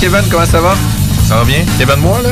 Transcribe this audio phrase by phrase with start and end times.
[0.00, 0.76] Kevin, comment ça va?
[1.26, 1.64] Ça va bien?
[1.76, 2.30] Kevin moi, là?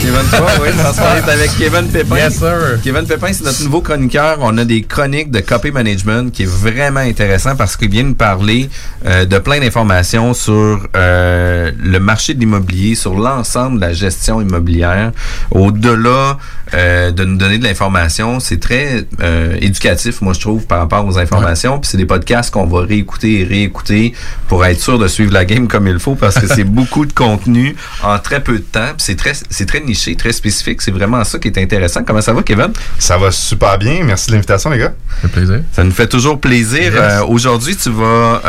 [0.00, 2.16] Kevin, toi, oui, on est avec Kevin Pépin.
[2.16, 2.80] Yes, sir.
[2.82, 4.38] Kevin Pépin, c'est notre nouveau chroniqueur.
[4.40, 8.14] On a des chroniques de copy management qui est vraiment intéressant parce qu'il vient nous
[8.14, 8.68] parler
[9.06, 14.40] euh, de plein d'informations sur euh, le marché de l'immobilier, sur l'ensemble de la gestion
[14.40, 15.12] immobilière.
[15.50, 16.38] Au-delà
[16.72, 21.06] euh, de nous donner de l'information, c'est très euh, éducatif, moi je trouve, par rapport
[21.06, 21.78] aux informations.
[21.78, 24.14] Puis c'est des podcasts qu'on va réécouter et réécouter
[24.48, 27.12] pour être sûr de suivre la game comme il faut parce que c'est beaucoup de
[27.12, 28.88] contenu en très peu de temps.
[28.96, 30.82] Puis c'est très, c'est très niché, très spécifique.
[30.82, 32.02] C'est vraiment ça qui est intéressant.
[32.02, 32.72] Comment ça va, Kevin?
[32.98, 34.02] Ça va super bien.
[34.02, 34.94] Merci de l'invitation, les gars.
[35.20, 35.60] Ça fait plaisir.
[35.72, 36.94] Ça nous fait toujours plaisir.
[36.94, 36.94] Yes.
[36.96, 38.40] Euh, Aujourd'hui, tu vas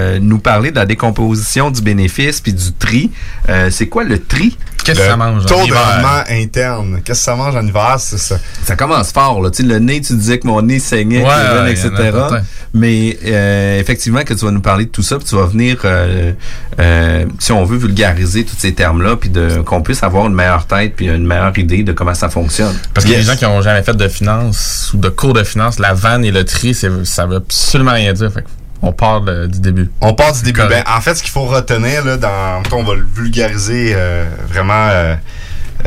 [0.00, 3.10] euh, nous parler de la décomposition du bénéfice puis du tri.
[3.48, 4.56] Euh, c'est quoi le tri?
[4.82, 5.42] Qu'est-ce que ça mange?
[5.44, 5.78] en Taux de hiver?
[5.94, 7.00] rendement interne.
[7.04, 8.38] Qu'est-ce que ça mange en hiver, c'est ça?
[8.64, 9.42] Ça commence fort.
[9.42, 9.50] Là.
[9.50, 11.90] Tu sais, le nez, tu disais que mon nez saignait, Ouais, ouais, etc.
[12.14, 12.28] en.
[12.72, 15.76] Mais euh, effectivement, que tu vas nous parler de tout ça, puis tu vas venir,
[15.84, 16.32] euh,
[16.80, 20.66] euh, si on veut, vulgariser tous ces termes-là, puis de- qu'on puisse avoir une meilleure
[20.66, 22.74] tête, puis une meilleure idée de comment ça fonctionne.
[22.94, 23.18] Parce que Yes.
[23.20, 26.24] les gens qui ont jamais fait de finance ou de cours de finance, la vanne
[26.24, 28.32] et le tri, c'est- ça veut absolument rien dire.
[28.32, 28.44] Fait
[28.82, 29.90] on part de- du début.
[30.00, 30.60] On part du début.
[30.68, 34.88] Ben, en fait, ce qu'il faut retenir, là, dans, on va le vulgariser euh, vraiment
[34.90, 35.14] euh,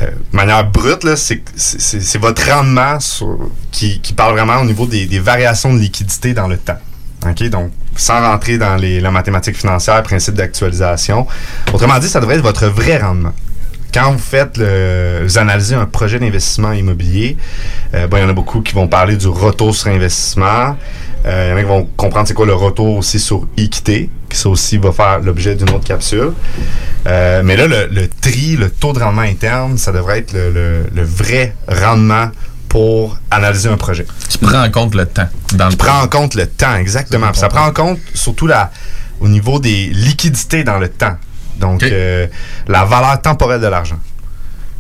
[0.02, 1.42] euh, de manière brute, là, c'est,
[2.18, 6.48] votre rendement sur- qui, qui parle vraiment au niveau des, des variations de liquidité dans
[6.48, 6.80] le temps.
[7.28, 7.44] OK?
[7.50, 11.28] Donc, sans rentrer dans les, la mathématique financière, principe d'actualisation.
[11.72, 13.34] Autrement dit, ça devrait être votre vrai rendement.
[13.94, 17.38] Quand vous faites le, vous analysez un projet d'investissement immobilier,
[17.94, 20.76] euh, bon, il y en a beaucoup qui vont parler du retour sur investissement.
[21.26, 24.10] Euh, il y en a qui vont comprendre c'est quoi le retour aussi sur équité,
[24.30, 26.34] qui ça aussi va faire l'objet d'une autre capsule.
[27.08, 30.52] Euh, mais là, le, le tri, le taux de rendement interne, ça devrait être le,
[30.52, 32.30] le- le vrai rendement
[32.68, 34.06] pour analyser un projet.
[34.30, 37.34] Tu prends en compte le temps dans le Tu prends en compte le temps, exactement.
[37.34, 38.72] Ça prend en compte surtout la,
[39.20, 41.16] au niveau des liquidités dans le temps.
[41.60, 42.28] Donc, euh,
[42.68, 44.00] la valeur temporelle de l'argent.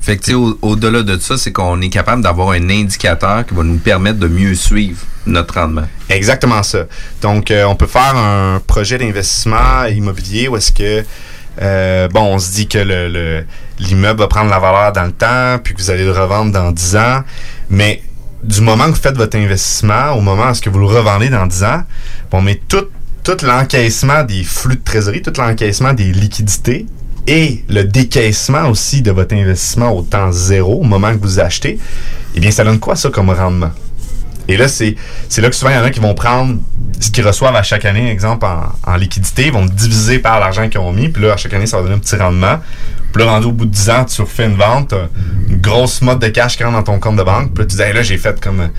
[0.04, 3.54] Fait que, sais, au- au-delà de ça, c'est qu'on est capable d'avoir un indicateur qui
[3.54, 5.88] va nous permettre de mieux suivre notre rendement.
[6.10, 6.86] Exactement ça.
[7.22, 11.06] Donc, euh, on peut faire un projet d'investissement immobilier où est-ce que,
[11.62, 13.46] euh, bon, on se dit que le- le-
[13.80, 16.72] l'immeuble va prendre la valeur dans le temps, puis que vous allez le revendre dans
[16.72, 17.24] 10 ans.
[17.70, 18.02] Mais
[18.44, 21.30] du moment que vous faites votre investissement, au moment où est-ce que vous le revendez
[21.30, 21.84] dans 10 ans,
[22.34, 22.88] on met tout
[23.42, 26.88] l'encaissement des flux de trésorerie, tout l'encaissement des liquidités
[27.28, 31.80] et le décaissement aussi de votre investissement au temps zéro, au moment que vous achetez,
[32.36, 33.72] eh bien, ça donne quoi ça comme rendement?
[34.48, 34.96] Et là, c'est
[35.38, 36.60] là que souvent, il y en a qui vont prendre
[37.00, 38.46] ce qu'ils reçoivent à chaque année, exemple,
[38.86, 41.66] en, liquidité, ils vont diviser par l'argent qu'ils ont mis, puis là, à chaque année,
[41.66, 42.60] ça va donner un petit rendement.
[43.14, 45.08] Puis là, rendu au bout de 10 ans, tu refais une vente, t'as
[45.48, 47.76] une grosse mode de cash qui rentre dans ton compte de banque, puis là, tu
[47.78, 48.70] dis, là, j'ai fait comme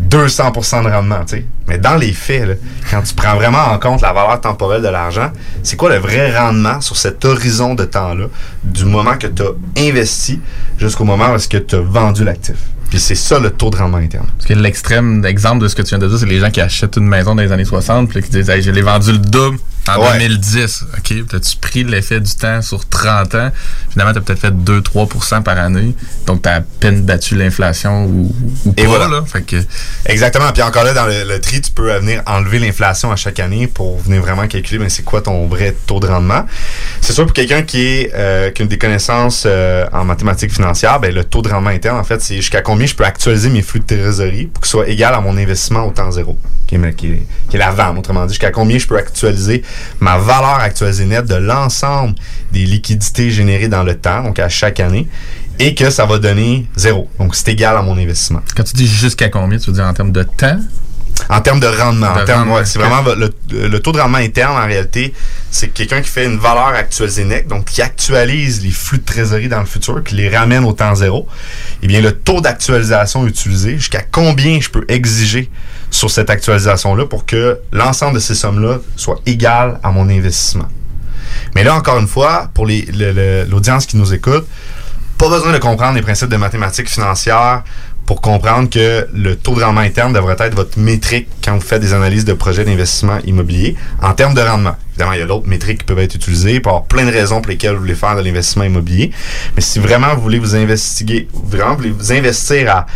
[0.00, 1.44] 200% de rendement, tu sais.
[1.66, 2.60] Mais dans les faits,
[2.90, 5.30] quand tu prends vraiment en compte la valeur temporelle de l'argent,
[5.62, 8.26] c'est quoi le vrai rendement sur cet horizon de temps-là,
[8.62, 9.52] du moment que tu as
[9.88, 10.40] investi
[10.78, 12.56] jusqu'au moment où est-ce que tu as vendu l'actif?
[12.90, 14.26] Puis c'est ça le taux de rendement interne.
[14.36, 16.60] Parce que l'extrême exemple de ce que tu viens de dire, c'est les gens qui
[16.60, 19.18] achètent une maison dans les années 60 puis qui disent hey, je l'ai vendu le
[19.18, 19.58] double
[19.96, 20.18] en Ouais.
[20.18, 20.84] 2010.
[20.96, 23.50] OK, as-tu pris l'effet du temps sur 30 ans?
[23.90, 25.94] Finalement, tu as peut-être fait 2-3% par année.
[26.26, 28.34] Donc, tu as à peine battu l'inflation ou,
[28.66, 28.88] ou Et pas.
[28.88, 29.08] voilà.
[29.08, 29.24] Là.
[29.26, 29.56] Fait que,
[30.06, 30.52] Exactement.
[30.52, 33.66] Puis encore là, dans le, le tri, tu peux venir enlever l'inflation à chaque année
[33.66, 36.44] pour venir vraiment calculer ben, c'est quoi ton vrai taux de rendement?
[37.00, 41.00] C'est sûr, pour quelqu'un qui, est, euh, qui a des connaissances euh, en mathématiques financières,
[41.00, 43.62] ben, le taux de rendement interne, en fait, c'est jusqu'à combien je peux actualiser mes
[43.62, 46.74] flux de trésorerie pour que ce soit égal à mon investissement au temps zéro, qui
[46.76, 49.62] est, qui est- qui est la vente, autrement dit, jusqu'à combien je peux actualiser
[50.00, 52.14] ma valeur actualisée nette de l'ensemble
[52.52, 55.08] des liquidités générées dans le temps, donc à chaque année,
[55.58, 57.08] et que ça va donner zéro.
[57.18, 58.42] Donc, c'est égal à mon investissement.
[58.56, 60.58] quand tu dis jusqu'à combien, tu veux dire en termes de temps?
[61.28, 63.98] En termes de rendement, De en termes, rendement, ouais, c'est vraiment le, le taux de
[63.98, 65.12] rendement interne en réalité,
[65.50, 69.48] c'est quelqu'un qui fait une valeur actualisée nette, donc qui actualise les flux de trésorerie
[69.48, 71.26] dans le futur, qui les ramène au temps zéro.
[71.82, 75.50] Eh bien, le taux d'actualisation utilisé, jusqu'à combien je peux exiger
[75.90, 80.68] sur cette actualisation-là pour que l'ensemble de ces sommes-là soit égal à mon investissement.
[81.54, 84.46] Mais là, encore une fois, pour l'audience qui nous écoute,
[85.16, 87.62] pas besoin de comprendre les principes de mathématiques financières
[88.06, 91.82] pour comprendre que le taux de rendement interne devrait être votre métrique quand vous faites
[91.82, 94.76] des analyses de projets d'investissement immobilier en termes de rendement.
[94.92, 97.42] Évidemment, il y a d'autres métriques qui peuvent être utilisées pour avoir plein de raisons
[97.42, 99.10] pour lesquelles vous voulez faire de l'investissement immobilier.
[99.56, 102.86] Mais si vraiment vous voulez vous investiguer, vraiment vous voulez vous investir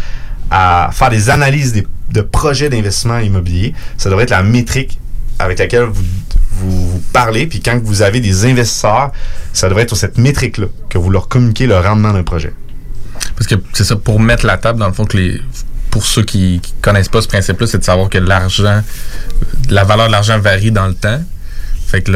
[0.50, 4.98] à faire des analyses des- de projets d'investissement immobilier, ça devrait être la métrique
[5.38, 6.04] avec laquelle vous,
[6.60, 7.46] vous, parlez.
[7.46, 9.12] Puis quand vous avez des investisseurs,
[9.52, 12.52] ça devrait être sur cette métrique-là que vous leur communiquez le rendement d'un projet.
[13.36, 15.40] Parce que c'est ça, pour mettre la table, dans le fond, que les,
[15.90, 18.82] pour ceux qui, qui connaissent pas ce principe-là, c'est de savoir que l'argent,
[19.68, 21.22] la valeur de l'argent varie dans le temps.
[21.86, 22.12] Fait que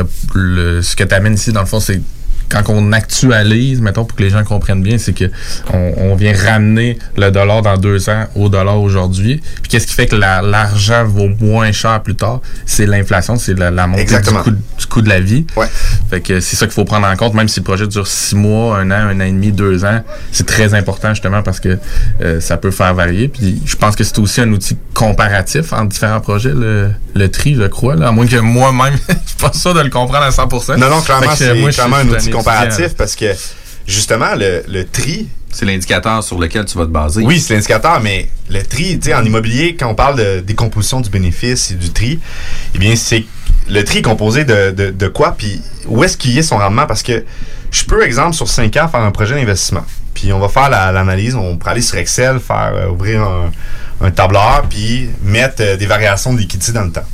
[0.83, 2.01] ce que tu amènes ici, dans le fond, c'est
[2.49, 5.25] quand on actualise, mettons, pour que les gens comprennent bien, c'est que
[5.73, 9.41] on, on vient ramener le dollar dans deux ans au dollar aujourd'hui.
[9.63, 12.41] Puis qu'est-ce qui fait que la- l'argent vaut moins cher plus tard?
[12.65, 15.47] C'est l'inflation, c'est la, la montée du coût, du coût de la vie.
[15.57, 15.67] Ouais.
[16.11, 18.35] Fait que c'est ça qu'il faut prendre en compte, même si le projet dure six
[18.37, 20.03] mois, un an, un an et demi, deux ans.
[20.33, 21.79] C'est très important justement parce que
[22.23, 23.29] euh, ça peut faire varier.
[23.29, 27.55] Puis je pense que c'est aussi un outil comparatif entre différents projets, le, le tri,
[27.55, 27.97] je crois.
[27.97, 30.79] Là, à moins que moi-même, je suis pas sûr de le comprendre à 100%.
[30.79, 33.27] Non, non, clairement, c'est clairement un outil comparatif parce que
[33.87, 37.23] justement, le, le tri, C'est l'indicateur sur lequel tu vas te baser.
[37.23, 41.01] oui, c'est l'indicateur, mais le tri, tu sais, en immobilier, quand on parle de décomposition
[41.01, 42.19] du bénéfice et du tri,
[42.75, 43.25] eh bien, c'est
[43.69, 46.59] le tri est composé de, de, de quoi, puis où est-ce qu'il y est son
[46.59, 46.87] rendement?
[46.87, 47.25] Parce que
[47.71, 49.85] je peux, exemple, sur 5 ans, faire un projet d'investissement.
[50.15, 53.51] Puis on va faire la- l'analyse, on pourrait aller sur Excel, faire euh, ouvrir un,
[54.01, 57.05] un tableur, puis mettre euh, des variations de liquidité dans le temps.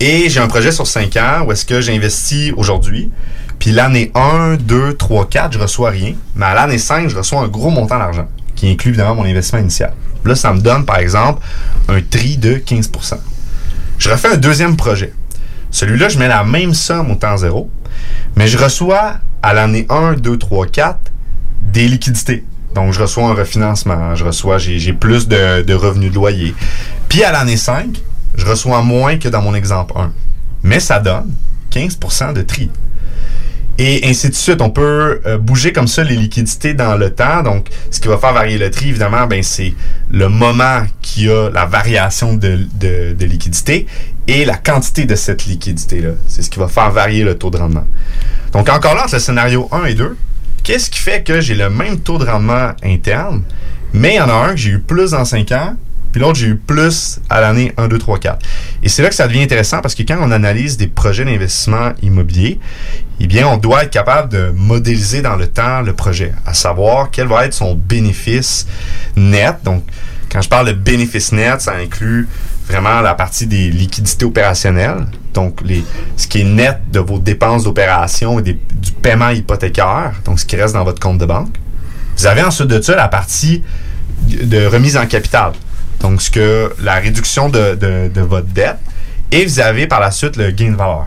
[0.00, 3.10] Et j'ai un projet sur 5 ans où est-ce que j'investis aujourd'hui.
[3.58, 6.14] Puis l'année 1, 2, 3, 4, je reçois rien.
[6.34, 9.60] Mais à l'année 5, je reçois un gros montant d'argent, qui inclut évidemment mon investissement
[9.60, 9.92] initial.
[10.24, 11.42] Là, ça me donne, par exemple,
[11.88, 13.14] un tri de 15%
[13.98, 15.12] Je refais un deuxième projet.
[15.70, 17.70] Celui-là, je mets la même somme au temps zéro,
[18.34, 20.98] mais je reçois à l'année 1, 2, 3, 4
[21.62, 22.44] des liquidités.
[22.74, 26.54] Donc, je reçois un refinancement, je reçois, j'ai plus de revenus de loyer.
[27.08, 28.00] Puis à l'année 5,
[28.36, 30.12] je reçois moins que dans mon exemple 1.
[30.62, 31.32] Mais ça donne
[31.72, 32.70] 15% de tri.
[33.78, 34.60] Et ainsi de suite.
[34.62, 37.42] On peut euh, bouger comme ça les liquidités dans le temps.
[37.42, 39.74] Donc, ce qui va faire varier le tri, évidemment, ben, c'est
[40.10, 43.86] le moment qui a la variation de, de, de liquidité
[44.28, 46.12] et la quantité de cette liquidité-là.
[46.26, 47.86] C'est ce qui va faire varier le taux de rendement.
[48.52, 50.16] Donc, encore là, entre le scénario 1 et 2,
[50.62, 53.42] qu'est-ce qui fait que j'ai le même taux de rendement interne,
[53.92, 55.76] mais il y en a un que j'ai eu plus dans 5 ans,
[56.16, 58.46] puis l'autre, j'ai eu plus à l'année 1, 2, 3, 4.
[58.82, 61.92] Et c'est là que ça devient intéressant parce que quand on analyse des projets d'investissement
[62.00, 62.58] immobilier,
[63.20, 67.10] eh bien, on doit être capable de modéliser dans le temps le projet, à savoir
[67.10, 68.66] quel va être son bénéfice
[69.14, 69.56] net.
[69.62, 69.84] Donc,
[70.32, 72.30] quand je parle de bénéfice net, ça inclut
[72.66, 75.04] vraiment la partie des liquidités opérationnelles,
[75.34, 75.60] donc
[76.16, 80.56] ce qui est net de vos dépenses d'opération et du paiement hypothécaire, donc ce qui
[80.56, 81.56] reste dans votre compte de banque.
[82.16, 83.62] Vous avez ensuite de ça la partie
[84.22, 85.52] de remise en capital.
[86.00, 88.76] Donc, ce que la réduction de, de- de votre dette.
[89.32, 91.06] Et vous avez par la suite le gain de valeur.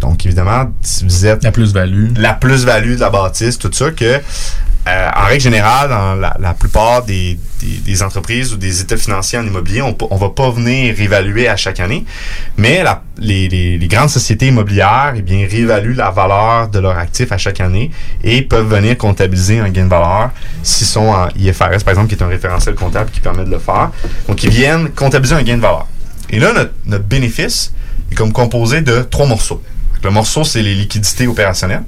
[0.00, 2.12] Donc, évidemment, si vous êtes La plus-value.
[2.16, 4.18] la plus-value de la bâtisse, tout ça, que
[4.88, 7.38] euh, en règle générale, dans la, plupart des,
[8.02, 11.80] entreprises ou des états financiers en immobilier, on ne va pas venir réévaluer à chaque
[11.80, 12.06] année,
[12.56, 12.82] mais
[13.18, 17.90] les, grandes sociétés immobilières eh bien, réévaluent la valeur de leurs actifs à chaque année
[18.24, 20.30] et peuvent venir comptabiliser un gain de valeur
[20.62, 23.58] s'ils sont en IFRS, par exemple, qui est un référentiel comptable qui permet de le
[23.58, 23.90] faire.
[24.28, 25.86] Donc, ils viennent comptabiliser un gain de valeur.
[26.30, 27.72] Et là, notre, notre bénéfice
[28.10, 29.62] est comme composé de trois morceaux.
[30.02, 31.82] Le morceau, c'est les liquidités opérationnelles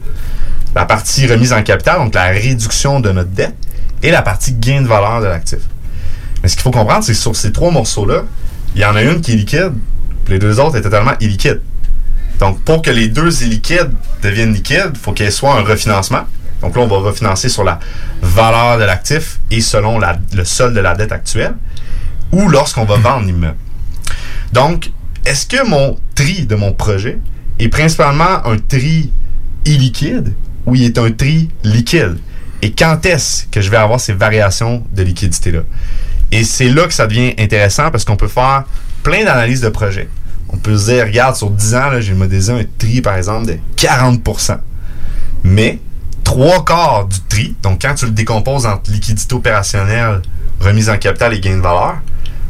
[0.74, 3.54] la partie remise en capital, donc la réduction de notre dette,
[4.02, 5.60] et la partie gain de valeur de l'actif.
[6.42, 8.24] Mais ce qu'il faut comprendre, c'est que sur ces trois morceaux-là,
[8.74, 9.74] il y en a une qui est liquide,
[10.28, 11.60] les deux autres est totalement illiquide.
[12.40, 16.24] Donc, pour que les deux illiquides deviennent liquides, il faut qu'il y un refinancement.
[16.60, 17.78] Donc là, on va refinancer sur la
[18.22, 21.54] valeur de l'actif et selon le solde de la dette actuelle,
[22.32, 23.56] ou lorsqu'on va vendre l'immeuble.
[24.52, 24.90] Donc,
[25.24, 27.18] est-ce que mon tri de mon projet
[27.58, 29.12] est principalement un tri
[29.64, 30.32] illiquide
[30.66, 32.18] ou il est un tri liquide?
[32.62, 35.62] Et quand est-ce que je vais avoir ces variations de liquidité-là?
[36.30, 38.64] Et c'est là que ça devient intéressant parce qu'on peut faire
[39.02, 40.08] plein d'analyses de projets.
[40.48, 43.58] On peut se dire, regarde, sur 10 ans, j'ai modélisé un tri, par exemple, de
[43.76, 44.58] 40%
[45.44, 45.78] Mais
[46.24, 50.22] trois quarts du tri, donc quand tu le décomposes entre liquidité opérationnelle,
[50.60, 51.96] remise en capital et gain de valeur,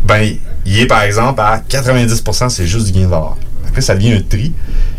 [0.04, 3.37] ben, il est par exemple à 90%, c'est juste du gain de valeur.
[3.66, 4.52] Après, ça devient un tri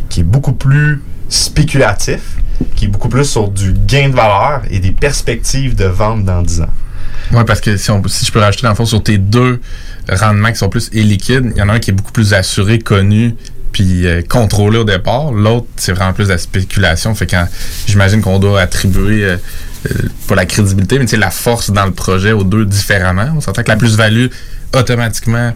[0.10, 1.02] qui est beaucoup plus
[1.34, 2.22] spéculatif,
[2.76, 6.42] qui est beaucoup plus sur du gain de valeur et des perspectives de vente dans
[6.42, 6.74] 10 ans.
[7.32, 9.60] Oui, parce que si, on, je peux rajouter dans le fond sur tes deux
[10.10, 12.78] rendements qui sont plus illiquides, il y en a un qui est beaucoup plus assuré,
[12.78, 13.36] connu,
[13.72, 15.32] puis euh, contrôlé au départ.
[15.32, 17.16] L'autre, c'est vraiment plus la spéculation.
[17.16, 17.48] Fait quand
[17.88, 19.38] j'imagine qu'on doit attribuer euh,
[19.90, 23.34] euh, pas la crédibilité, mais la force dans le projet aux deux différemment.
[23.36, 24.28] On s'entend que la plus-value,
[24.76, 25.54] automatiquement,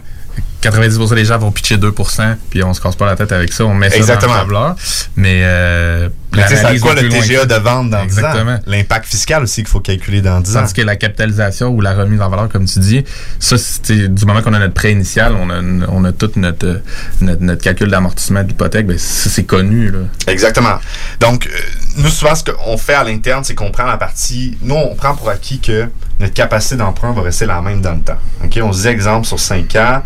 [0.62, 3.64] 90% des gens vont pitcher 2%, puis on se casse pas la tête avec ça,
[3.64, 4.32] on met ça Exactement.
[4.32, 4.76] dans le tableur.
[5.16, 8.26] Mais, euh, Mais c'est quoi le TGA de vente dans 10 ans?
[8.26, 8.58] Exactement.
[8.66, 10.60] L'impact fiscal aussi qu'il faut calculer dans 10 ans.
[10.60, 13.04] Tandis que la capitalisation ou la remise en valeur, comme tu dis,
[13.38, 16.66] ça, c'est du moment qu'on a notre prêt initial, on a, on a tout notre,
[16.66, 16.82] euh,
[17.20, 19.90] notre, notre calcul d'amortissement de l'hypothèque, ben, c'est connu.
[19.90, 19.98] Là.
[20.26, 20.78] Exactement.
[21.20, 21.50] Donc, euh,
[21.98, 24.58] nous, souvent, ce qu'on fait à l'interne, c'est qu'on prend la partie.
[24.62, 25.88] Nous, on prend pour acquis que
[26.20, 28.18] notre capacité d'emprunt va rester la même dans le temps.
[28.44, 28.58] OK?
[28.62, 30.02] On se dit, exemple, sur 5 ans,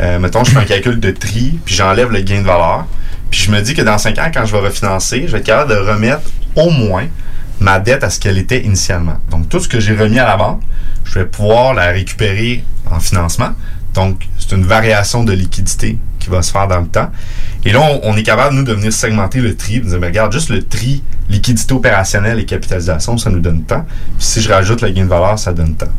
[0.00, 2.86] euh, mettons, je fais un calcul de tri, puis j'enlève le gain de valeur.
[3.30, 5.46] Puis je me dis que dans 5 ans, quand je vais refinancer, je vais être
[5.46, 6.22] capable de remettre
[6.56, 7.06] au moins
[7.60, 9.18] ma dette à ce qu'elle était initialement.
[9.30, 10.62] Donc, tout ce que j'ai remis à la banque,
[11.04, 13.50] je vais pouvoir la récupérer en financement.
[13.94, 17.10] Donc, c'est une variation de liquidité qui va se faire dans le temps.
[17.64, 20.32] Et là, on, est capable, nous, de venir segmenter le tri, de dire, ben, regarde,
[20.32, 23.84] juste le tri, liquidité opérationnelle et capitalisation, ça nous donne temps.
[24.18, 25.92] Puis si je rajoute le gain de valeur, ça donne temps.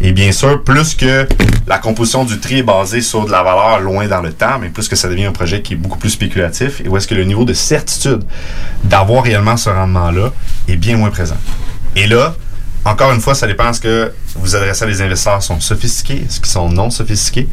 [0.00, 1.26] Et bien sûr, plus que
[1.66, 4.68] la composition du tri est basée sur de la valeur loin dans le temps, mais
[4.68, 7.14] plus que ça devient un projet qui est beaucoup plus spéculatif et où est-ce que
[7.14, 8.22] le niveau de certitude
[8.84, 10.32] d'avoir réellement ce rendement-là
[10.68, 11.36] est bien moins présent.
[11.96, 12.36] Et là,
[12.86, 16.40] encore une fois, ça dépend ce que vous adressez à des investisseurs sont sophistiqués, est-ce
[16.40, 17.48] qu'ils sont non sophistiqués,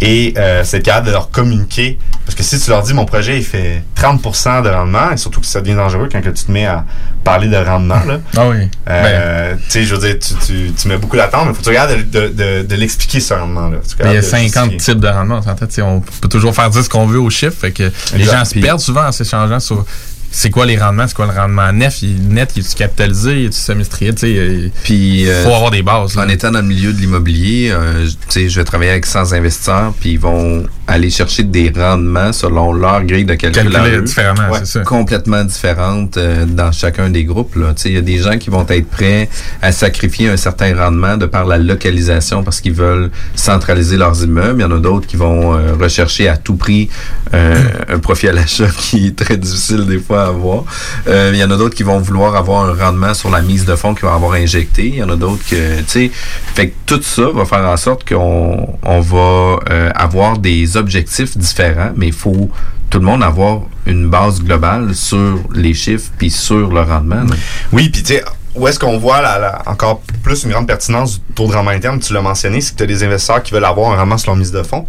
[0.00, 1.98] et euh, c'est capable de leur communiquer.
[2.26, 5.40] Parce que si tu leur dis mon projet il fait 30% de rendement, et surtout
[5.40, 6.84] que ça devient dangereux quand que tu te mets à
[7.24, 8.68] parler de rendement, là, Ah oui.
[8.86, 11.54] Ben, euh, tu sais, je veux dire, tu, tu, tu mets beaucoup d'attente, mais il
[11.54, 13.78] faut que tu regardes de, de, de, de l'expliquer ce rendement-là.
[13.98, 14.94] Ben, il y a regardes de 50 justifier.
[14.94, 15.40] types de rendements.
[15.46, 17.56] On on peut toujours faire dire ce qu'on veut aux chiffres.
[17.58, 19.84] Fait que les gens se perdent souvent en s'échangeant sur
[20.30, 23.46] c'est quoi les rendements, c'est quoi le rendement net, il, net, il est capitalisé, il
[23.46, 26.14] est semestriel, tu sais, il euh, faut avoir des bases.
[26.16, 26.24] là.
[26.24, 29.06] en étant dans le milieu de l'immobilier, euh, je- tu sais, je vais travailler avec
[29.06, 33.60] 100 investisseurs, puis ils vont aller chercher des rendements selon leur grille de calcul.
[33.68, 34.02] à calculer eux.
[34.02, 34.58] différemment, Ouais.
[34.60, 34.80] c'est ça.
[34.80, 37.56] complètement différentes euh, dans chacun des groupes.
[37.56, 37.74] là.
[37.74, 39.28] Tu sais, Il y a des gens qui vont être prêts
[39.62, 44.60] à sacrifier un certain rendement de par la localisation parce qu'ils veulent centraliser leurs immeubles.
[44.60, 46.88] Il y en a d'autres qui vont rechercher à tout prix
[47.32, 50.64] un profit à l'achat qui est très difficile des fois avoir.
[51.06, 53.64] Euh, il y en a d'autres qui vont vouloir avoir un rendement sur la mise
[53.64, 54.88] de fonds qu'ils vont avoir injecté.
[54.88, 56.10] Il y en a d'autres que, tu sais,
[56.54, 61.36] fait que tout ça va faire en sorte qu'on on va euh, avoir des objectifs
[61.36, 62.50] différents, mais il faut
[62.90, 67.24] tout le monde avoir une base globale sur les chiffres puis sur le rendement.
[67.72, 68.24] Oui, puis tu sais,
[68.58, 69.22] où est-ce qu'on voit
[69.66, 72.78] encore plus une grande pertinence du taux de rendement interne, tu l'as mentionné, c'est que
[72.78, 74.86] tu as des investisseurs qui veulent avoir un rendement sur leur mise de fonds.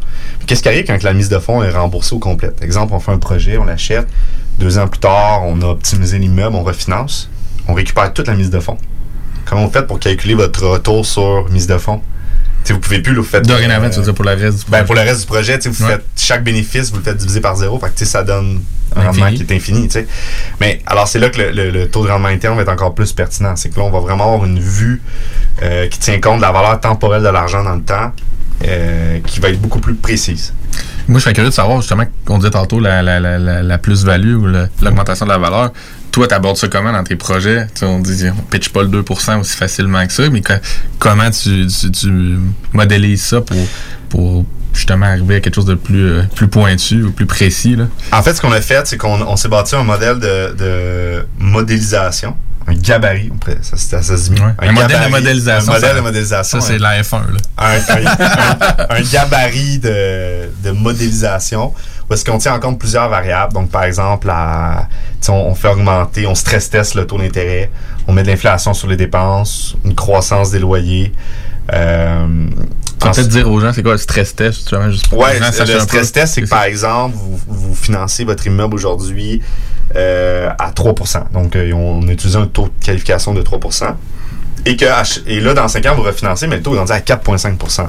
[0.47, 2.51] Qu'est-ce qui arrive quand la mise de fonds est remboursée au complet?
[2.61, 4.07] Exemple, on fait un projet, on l'achète,
[4.59, 7.29] deux ans plus tard, on a optimisé l'immeuble, on refinance,
[7.67, 8.77] on récupère toute la mise de fonds.
[9.45, 12.01] Comment vous faites pour calculer votre retour sur mise de fonds?
[12.63, 13.47] Tu sais, vous pouvez plus, vous faites...
[13.47, 15.57] Dorénavant, euh, tu veux dire pour le reste du ben, pour le reste du projet,
[15.63, 15.91] vous Ouais.
[15.91, 17.79] faites chaque bénéfice, vous le faites diviser par zéro.
[17.79, 18.61] Fait que, ça donne
[18.95, 19.45] un rendement Infini.
[19.45, 19.89] qui est infini.
[20.59, 22.93] Mais alors, c'est là que le, le- le taux de rendement interne va être encore
[22.93, 23.55] plus pertinent.
[23.55, 25.01] C'est que là, on va vraiment avoir une vue
[25.63, 28.11] euh, qui tient compte de la valeur temporelle de l'argent dans le temps,
[28.67, 30.53] euh, qui va être beaucoup plus précise.
[31.09, 34.45] Moi, je serais curieux de savoir, justement, qu'on disait tantôt la, la, la, plus-value ou
[34.81, 35.73] l'augmentation de la valeur.
[36.11, 37.65] Toi, tu abordes ça comment dans tes projets?
[37.81, 40.53] On dit, on pitch pas le 2% aussi facilement que ça, mais co-
[40.99, 41.67] comment tu,
[42.73, 43.57] modélises ça pour,
[44.09, 47.75] pour justement arriver à quelque chose de plus, euh, plus pointu ou plus précis?
[47.75, 47.85] Là?
[48.11, 51.25] En fait, ce qu'on a fait, c'est qu'on on s'est bâti un modèle de, de
[51.39, 52.35] modélisation,
[52.69, 54.41] un gabarit, ça, ça, ça se dit.
[54.41, 54.51] Ouais.
[54.59, 56.61] Un modèle de modélisation, Un modèle ça- de modélisation.
[56.61, 57.21] Ça, c'est la F1.
[57.31, 57.37] Là.
[57.57, 61.73] un, un- un gabarit de, de modélisation
[62.09, 63.53] où est-ce qu'on tient en compte plusieurs variables.
[63.53, 64.87] Donc, par exemple, la,
[65.29, 67.69] on fait augmenter, on stress teste le taux d'intérêt,
[68.07, 71.11] on met de l'inflation sur les dépenses, une croissance des loyers.
[71.71, 72.47] Euh,
[72.99, 75.37] Tu vas ensuite- peut-être dire aux gens, c'est quoi le stress test, juste pour Ouais,
[75.39, 79.41] gens le stress test, c'est que par exemple, vous, vous financez votre immeuble aujourd'hui
[79.95, 83.59] euh, à 3% Donc, euh, on a utilisé un taux de qualification de 3
[84.65, 84.85] et, que,
[85.27, 87.87] et là, dans 5 ans, vous refinancez, mais le taux est rendu à 4,5%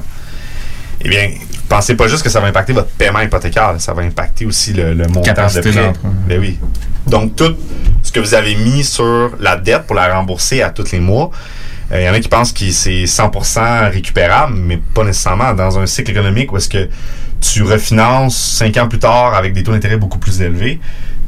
[1.02, 1.31] Eh bien,
[1.69, 4.95] pensez pas juste que ça va impacter votre paiement hypothécaire, ça va impacter aussi le,
[4.95, 5.93] le montant Capacité de prêt.
[6.29, 6.59] Ben oui.
[7.07, 7.55] Donc, tout
[8.02, 11.31] ce que vous avez mis sur la dette pour la rembourser à tous les mois,
[11.92, 15.54] il y en a qui pensent que c'est 100% récupérable, mais pas nécessairement.
[15.54, 16.88] Dans un cycle économique où est-ce que
[17.40, 20.78] tu refinances 5 ans plus tard avec des taux d'intérêt beaucoup plus élevés,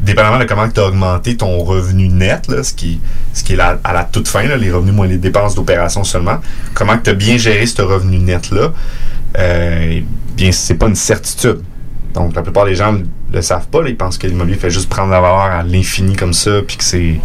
[0.00, 3.00] dépendamment de comment tu as augmenté ton revenu net, là, ce qui,
[3.33, 6.38] ce qui est à la toute fin, là, les revenus moins les dépenses d'opération seulement,
[6.75, 8.73] comment tu as bien géré ce revenu net-là,
[9.38, 10.04] euh, eh
[10.37, 11.62] bien, c'est pas une certitude.
[12.14, 12.99] Donc, la plupart des gens
[13.33, 13.83] le savent pas.
[13.83, 13.89] là.
[13.89, 16.85] Ils pensent que l'immobilier fait juste prendre la valeur à l'infini comme ça, puis que
[16.85, 17.21] c'est...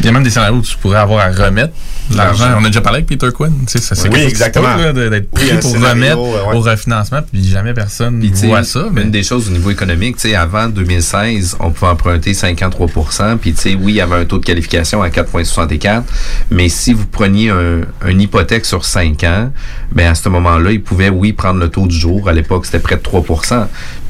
[0.00, 1.72] Il y a même des scénarios où tu pourrais avoir à remettre
[2.14, 2.56] l'argent.
[2.58, 3.52] On a déjà parlé avec Peter Quinn.
[3.66, 4.76] Tu sais, ça, c'est Oui, exactement.
[4.92, 6.56] d'être pris pour scénario, remettre ouais.
[6.56, 8.88] au refinancement, puis jamais personne sais, voit ça.
[8.92, 13.36] Mais Une des choses au niveau économique, tu sais, avant 2016, on pouvait emprunter 53%
[13.36, 16.02] Puis, tu sais, oui, il y avait un taux de qualification à 4,64
[16.50, 19.50] mais si vous preniez un, une hypothèque sur 5 ans,
[19.92, 22.28] ben à ce moment-là, ils pouvaient, oui, prendre le taux du jour.
[22.28, 23.24] À l'époque, c'était près de 3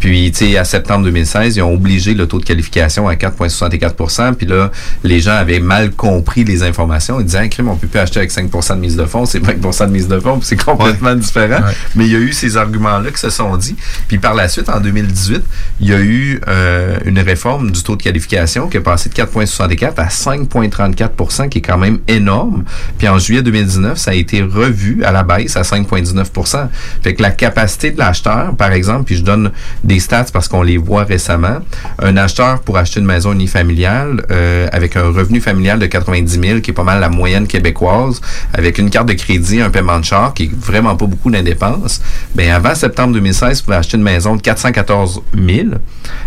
[0.00, 4.35] Puis, tu sais, à septembre 2016, ils ont obligé le taux de qualification à 4,64
[4.35, 4.71] Puis là,
[5.04, 7.21] les gens avaient mal compris les informations.
[7.21, 9.40] Ils disaient, ah, crime, on peut plus acheter avec 5% de mise de fonds, c'est
[9.40, 11.62] 20% de mise de fonds, c'est complètement différent.
[11.62, 11.73] Ouais.
[11.95, 13.76] Mais il y a eu ces arguments-là qui se sont dit.
[14.09, 15.42] Puis par la suite, en 2018,
[15.80, 19.14] il y a eu euh, une réforme du taux de qualification qui est passé de
[19.14, 22.64] 4,64 à 5,34% qui est quand même énorme.
[22.99, 26.69] Puis en juillet 2019, ça a été revu à la baisse à 5,19
[27.02, 29.50] Fait que la capacité de l'acheteur, par exemple, puis je donne
[29.90, 31.59] des stats parce qu'on les voit récemment,
[31.99, 36.61] un acheteur pour acheter une maison unifamiliale euh, avec un revenu familial de 90 000,
[36.61, 38.20] qui est pas mal la moyenne québécoise,
[38.54, 42.00] avec une carte de crédit, un paiement de char, qui est vraiment pas beaucoup d'indépenses,
[42.37, 45.68] ben avant septembre 2016, vous pouvez acheter une maison de 414 000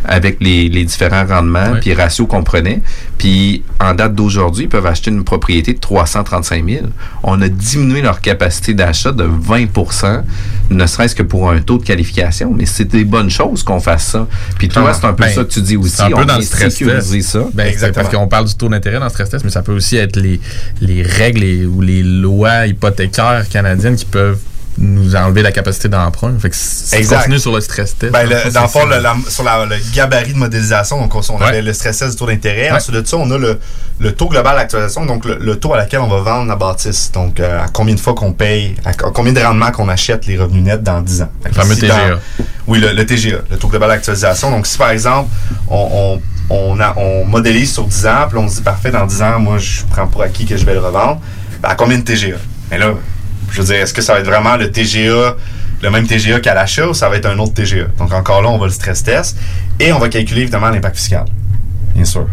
[0.03, 2.81] avec les, les différents rendements puis ratios qu'on prenait.
[3.17, 6.85] Puis en date d'aujourd'hui, ils peuvent acheter une propriété de 335 000.
[7.23, 10.23] On a diminué leur capacité d'achat de 20%
[10.69, 12.53] ne serait-ce que pour un taux de qualification.
[12.53, 14.27] Mais c'est des bonnes choses qu'on fasse ça.
[14.57, 15.91] Puis toi, Ah, c'est un peu ben, ça que tu dis aussi.
[15.97, 17.21] c'est un peu On dans le stress test.
[17.21, 17.43] ça.
[17.53, 18.03] Ben, Exactement.
[18.05, 20.15] parce qu'on parle du taux d'intérêt dans le stress test, mais ça peut aussi être
[20.15, 20.39] les,
[20.81, 24.39] les règles et- ou les lois hypothécaires canadiennes qui peuvent
[24.77, 26.33] nous enlever la capacité d'emprunt.
[26.39, 27.17] Fait que si Exact.
[27.19, 28.11] continue sur le stress test.
[28.11, 28.97] Ben, le, dans le fond, ça.
[28.97, 31.45] le- la- sur la- le gabarit de modélisation, donc on, on Ouais.
[31.47, 32.69] avait le stress test du taux d'intérêt.
[32.71, 32.77] Ouais.
[32.77, 33.59] Ensuite de ça, on a le,
[33.99, 37.11] le taux global d'actualisation, donc le, le taux à laquelle on va vendre la bâtisse.
[37.11, 40.25] Donc, euh, à combien de fois qu'on paye, à, co- combien de rendement qu'on achète
[40.25, 41.29] les revenus nets dans 10 ans.
[41.45, 42.19] Le fameux si dans- TGA.
[42.67, 44.49] oui, le, TGA, le taux global d'actualisation.
[44.49, 45.29] Donc, si par exemple,
[45.69, 49.05] on, on, on, a- on modélise sur 10 ans, puis on se dit, parfait, dans
[49.05, 51.21] 10 ans, moi, je prends pour acquis que je vais le revendre,
[51.61, 52.37] ben, à combien de TGA?
[52.71, 52.93] Mais là,
[53.51, 55.35] je veux dire, est-ce que ça va être vraiment le TGA,
[55.81, 57.87] le même TGA qu'à l'achat, ou ça va être un autre TGA?
[57.97, 59.37] Donc, encore là, on va le stress test,
[59.79, 61.25] et on va calculer, évidemment, l'impact fiscal.
[61.95, 62.27] Bien sûr.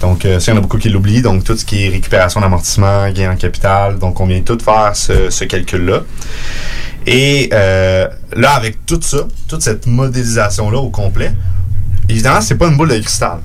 [0.00, 1.22] Donc, euh, ça, il y en a beaucoup qui l'oublient.
[1.22, 3.98] Donc, tout ce qui est récupération d'amortissement, gain en capital.
[3.98, 6.00] Donc, on vient tout faire ce, calcul-là.
[7.06, 11.32] Et euh, là, avec tout ça, toute cette modélisation-là au complet,
[12.08, 13.38] évidemment, c'est pas une boule de cristal.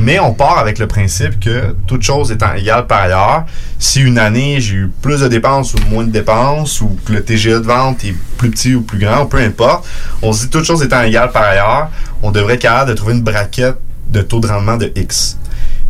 [0.00, 3.44] Mais on part avec le principe que toute chose étant égale par ailleurs,
[3.78, 7.24] si une année j'ai eu plus de dépenses ou moins de dépenses, ou que le
[7.24, 9.86] TGA de vente est plus petit ou plus grand, peu importe,
[10.22, 11.90] on se dit toute chose étant égale par ailleurs,
[12.22, 15.36] on devrait être capable de trouver une braquette de taux de rendement de X.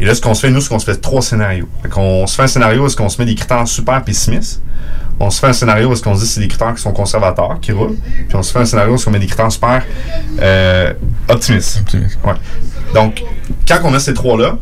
[0.00, 1.68] Et là, ce qu'on se fait, nous, c'est qu'on se fait trois scénarios.
[1.82, 4.62] Fait qu'on se fait un scénario où qu'on se met des critères super pessimistes.
[5.20, 6.82] On se fait un scénario où est-ce qu'on se dit que c'est des critères qui
[6.82, 7.96] sont conservateurs, qui roulent.
[8.28, 9.82] Puis on se fait un scénario où est-ce qu'on met des critères super
[10.40, 10.92] euh,
[11.28, 11.78] optimistes.
[11.80, 12.18] Optimiste.
[12.24, 12.34] Ouais.
[12.94, 13.22] Donc,
[13.66, 14.56] quand on a ces trois-là,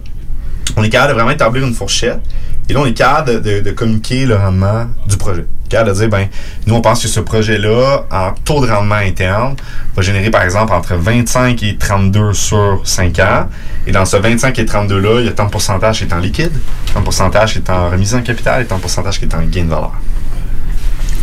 [0.76, 2.20] on est capable de vraiment établir une fourchette.
[2.68, 5.44] Et là, on est capable de, de- de communiquer le rendement du projet.
[5.68, 6.26] Capable de dire, ben,
[6.66, 9.54] nous, on pense que ce projet-là, en taux de rendement interne,
[9.94, 13.48] va générer, par exemple, entre 25 et 32 sur 5 ans.
[13.86, 16.18] Et dans ce 25 et 32-là, il y a tant de pourcentage qui est en
[16.18, 16.52] liquide,
[16.92, 19.34] tant de pourcentage qui est en remise en capital et tant de pourcentage qui est
[19.34, 19.92] en gain de valeur.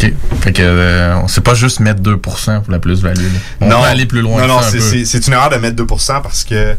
[0.02, 0.14] OK.
[0.42, 3.18] Fait que euh, sait pas juste mettre 2% pour la plus-value.
[3.22, 3.40] là.
[3.62, 5.76] On peut aller plus loin Non, non, un c'est- c'est c'est une erreur de mettre
[5.76, 6.76] 2% parce que,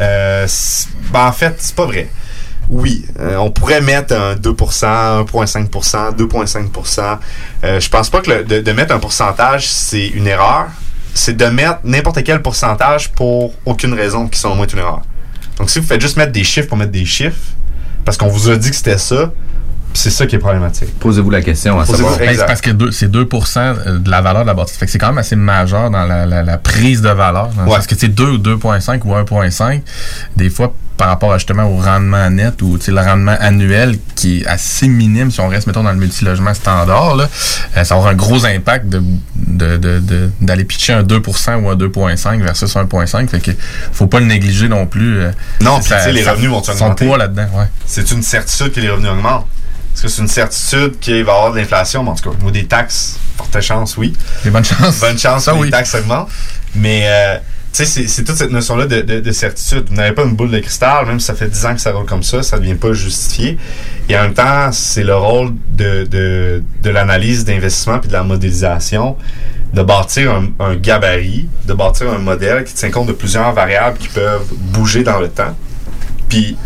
[0.00, 2.08] euh, c'est- ben, en fait, c'est pas vrai.
[2.68, 7.18] Oui, euh, on pourrait mettre un 2%, 1,5%, 2,5%.
[7.64, 10.66] Euh, je pense pas que le- de, de mettre un pourcentage, c'est une erreur.
[11.14, 15.02] C'est de mettre n'importe quel pourcentage pour aucune raison qui sont au moins une erreur.
[15.58, 17.36] Donc, si vous faites juste mettre des chiffres pour mettre des chiffres,
[18.04, 19.32] parce qu'on vous a dit que c'était ça,
[19.96, 20.98] c'est ça qui est problématique.
[20.98, 22.18] Posez-vous la question à Posez-vous- savoir.
[22.18, 22.40] Ben, Exact.
[22.42, 24.76] c'est parce que deux- c'est 2% de la valeur de la bâtisse.
[24.76, 27.50] Fait que c'est quand même assez majeur dans la, la- la prise de valeur.
[27.56, 27.78] Le Ouais.
[27.88, 29.82] que c'est 2 ou 2.5 ou 1.5,
[30.36, 34.88] des fois par rapport justement au rendement net ou le rendement annuel qui est assez
[34.88, 37.28] minime si on reste mettons dans le multilogement standard là,
[37.76, 39.02] euh, ça avoir un gros impact de
[39.36, 43.50] de- de- de- d'aller pitcher un 2% ou un 2.5 versus 1.5 fait que
[43.92, 45.30] faut pas le négliger non plus euh,
[45.60, 47.06] Non, puis les revenus vont son augmenter.
[47.06, 49.46] poids là-dedans ouais c'est une certitude que les revenus augmentent.
[49.96, 52.02] Est-ce que c'est une certitude qu'il va y avoir de l'inflation?
[52.02, 54.12] Mais en tout cas, ou des taxes, forte chance, oui.
[54.44, 55.64] des bonnes chances Bonne chance que oui.
[55.68, 56.28] les taxes augmentent.
[56.74, 59.84] Mais, euh, tu sais, c'est- c'est toute cette notion-là de, de- de certitude.
[59.88, 61.92] Vous n'avez pas une boule de cristal, même si ça fait 10 ans que ça
[61.92, 63.56] roule comme ça, ça ne devient pas justifié.
[64.10, 68.22] Et en même temps, c'est le rôle de, de, de l'analyse d'investissement puis de la
[68.22, 69.16] modélisation
[69.72, 73.96] de bâtir un, un gabarit, de bâtir un modèle qui tient compte de plusieurs variables
[73.96, 75.56] qui peuvent bouger dans le temps.
[76.28, 76.56] Puis,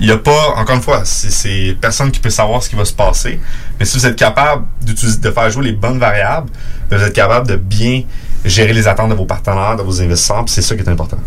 [0.00, 2.84] il n'y a pas, encore une fois, c'est- personne qui peut savoir ce qui va
[2.84, 3.40] se passer.
[3.78, 6.50] Mais si vous êtes capable de faire jouer les bonnes variables,
[6.88, 8.02] ben, vous êtes capable de bien
[8.44, 11.18] gérer les attentes de vos partenaires, de vos investisseurs, c'est ça qui est important.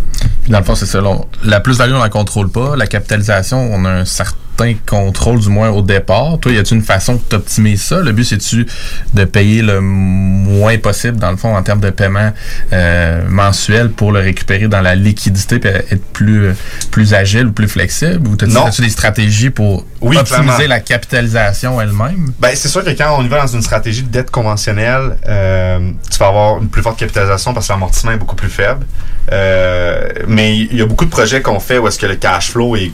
[0.52, 1.00] Dans le fond, c'est ça.
[1.44, 2.76] La plus-value, on la contrôle pas.
[2.76, 6.38] La capitalisation, on a un certain contrôle, du moins au départ.
[6.40, 8.00] Toi, y a-t-il une façon de t'optimiser ça?
[8.02, 8.68] Le but, c'est-tu
[9.14, 12.32] de payer le moins possible, dans le fond, en termes de paiement
[12.74, 16.54] euh, mensuel pour le récupérer dans la liquidité et être plus, euh,
[16.92, 18.28] plus agile ou plus flexible?
[18.28, 18.36] Ou
[18.68, 20.68] as-tu des stratégies pour Oui, optimiser clairement.
[20.68, 22.32] la capitalisation elle-même?
[22.40, 25.92] Ben, c'est sûr que quand on y va dans une stratégie de dette conventionnelle, euh,
[26.12, 28.86] tu vas avoir une plus forte capitalisation parce que l'amortissement est beaucoup plus faible.
[29.32, 32.52] Euh, mais il y a beaucoup de projets qu'on fait où est-ce que le cash
[32.52, 32.92] flow est,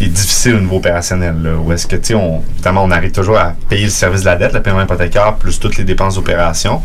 [0.00, 1.34] difficile au niveau opérationnel.
[1.64, 4.26] Où est-ce que, tu sais, on, évidemment, on arrive toujours à payer le service de
[4.26, 6.82] la dette, le paiement hypothécaire, plus toutes les dépenses d'opération.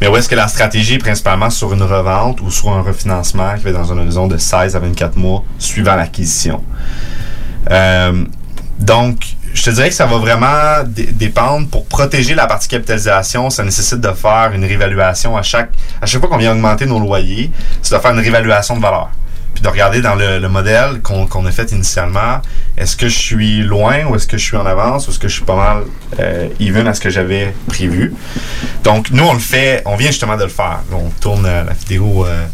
[0.00, 3.54] Mais où est-ce que la stratégie est principalement sur une revente ou sur un refinancement
[3.56, 6.62] qui va dans un horizon de 16 à 24 mois suivant l'acquisition?
[7.70, 8.24] Euh,
[8.78, 11.68] donc, je te dirais que ça va vraiment dé- dépendre.
[11.68, 16.20] Pour protéger la partie capitalisation, ça nécessite de faire une réévaluation à chaque, à chaque
[16.20, 17.50] fois qu'on vient augmenter nos loyers,
[17.82, 19.10] c'est de faire une réévaluation de valeur.
[19.54, 22.40] Puis de regarder dans le, le modèle qu'on qu'on a fait initialement,
[22.78, 25.28] est-ce que je suis loin ou est-ce que je suis en avance ou est-ce que
[25.28, 25.82] je suis pas mal
[26.20, 28.14] euh, even à ce que j'avais prévu?
[28.84, 30.78] Donc, nous, on le fait, on vient justement de le faire.
[30.90, 32.24] On tourne euh, la vidéo.
[32.26, 32.46] euh,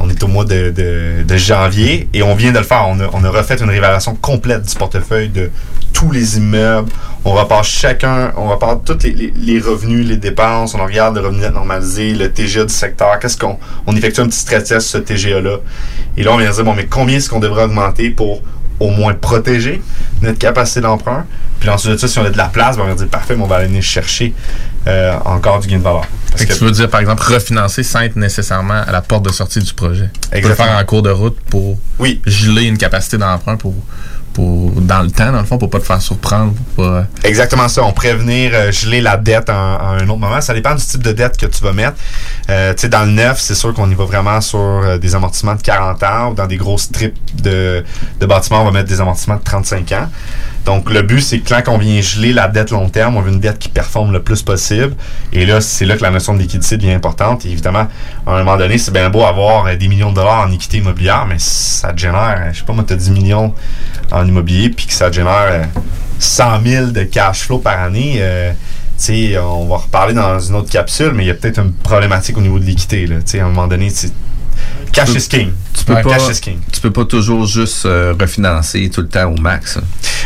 [0.00, 2.86] on est au mois de, janvier et on vient de le faire.
[2.88, 5.50] On a, refait une révélation complète du portefeuille de
[5.92, 6.90] tous les immeubles.
[7.24, 10.74] On repart chacun, on repart tous les, revenus, les dépenses.
[10.74, 13.18] On regarde le revenu normalisé, le TGA du secteur.
[13.18, 15.58] Qu'est-ce qu'on on effectue un petit stress sur ce TGA-là.
[16.16, 18.42] Et là, on vient de dire, bon, mais combien est-ce qu'on devrait augmenter pour
[18.80, 19.82] au moins protéger
[20.22, 21.24] notre capacité d'emprunt?
[21.60, 23.34] Puis ensuite de ça, si on a de la place, ben, on va dire, parfait,
[23.36, 24.32] mais on va aller venir chercher
[24.86, 26.04] euh, encore du gain de valeur.
[26.30, 29.24] Parce que que- tu veux dire, par exemple, refinancer sans être nécessairement à la porte
[29.24, 30.08] de sortie du projet.
[30.12, 30.68] Tu peux le Exactement.
[30.68, 33.74] faire en cours de route pour oui, geler une capacité d'emprunt pour,
[34.38, 36.52] pour dans le temps, dans le fond, pour pas te faire surprendre.
[36.76, 37.82] Pour pas, Exactement ça.
[37.82, 40.40] On prévenir euh, geler la dette en- un autre moment.
[40.40, 41.96] Ça dépend du type de dette que tu vas mettre.
[42.48, 45.14] Euh, tu sais, dans le neuf, c'est sûr qu'on y va vraiment sur euh, des
[45.16, 47.84] amortissements de 40 ans ou dans des grosses strips de,
[48.20, 50.08] de bâtiments, on va mettre des amortissements de 35 ans.
[50.64, 53.32] Donc, le but, c'est que quand on vient geler la dette long terme, on veut
[53.32, 54.94] une dette qui performe le plus possible.
[55.32, 57.46] Et là, c'est là que la notion de liquidité devient importante.
[57.46, 57.86] Et évidemment,
[58.26, 60.78] à un moment donné, c'est bien beau avoir euh, des millions de dollars en équité
[60.78, 63.54] immobilière, mais ça te génère, euh, je sais pas, moi, tu as 10 millions
[64.10, 65.64] en immobilier, puis que ça te génère euh,
[66.18, 68.16] 100 000 de cash flow par année.
[68.18, 68.52] euh,
[68.98, 71.72] tu sais, on va reparler dans une autre capsule, mais il y a peut-être une
[71.72, 73.08] problématique au niveau de l'équité.
[73.08, 73.90] à un moment donné,
[74.92, 75.52] cash is king.
[75.76, 76.58] Tu peux, Ouais, pas, cash is king.
[76.72, 79.76] tu peux pas toujours juste euh, refinancer tout le temps au max.
[79.76, 79.82] hein.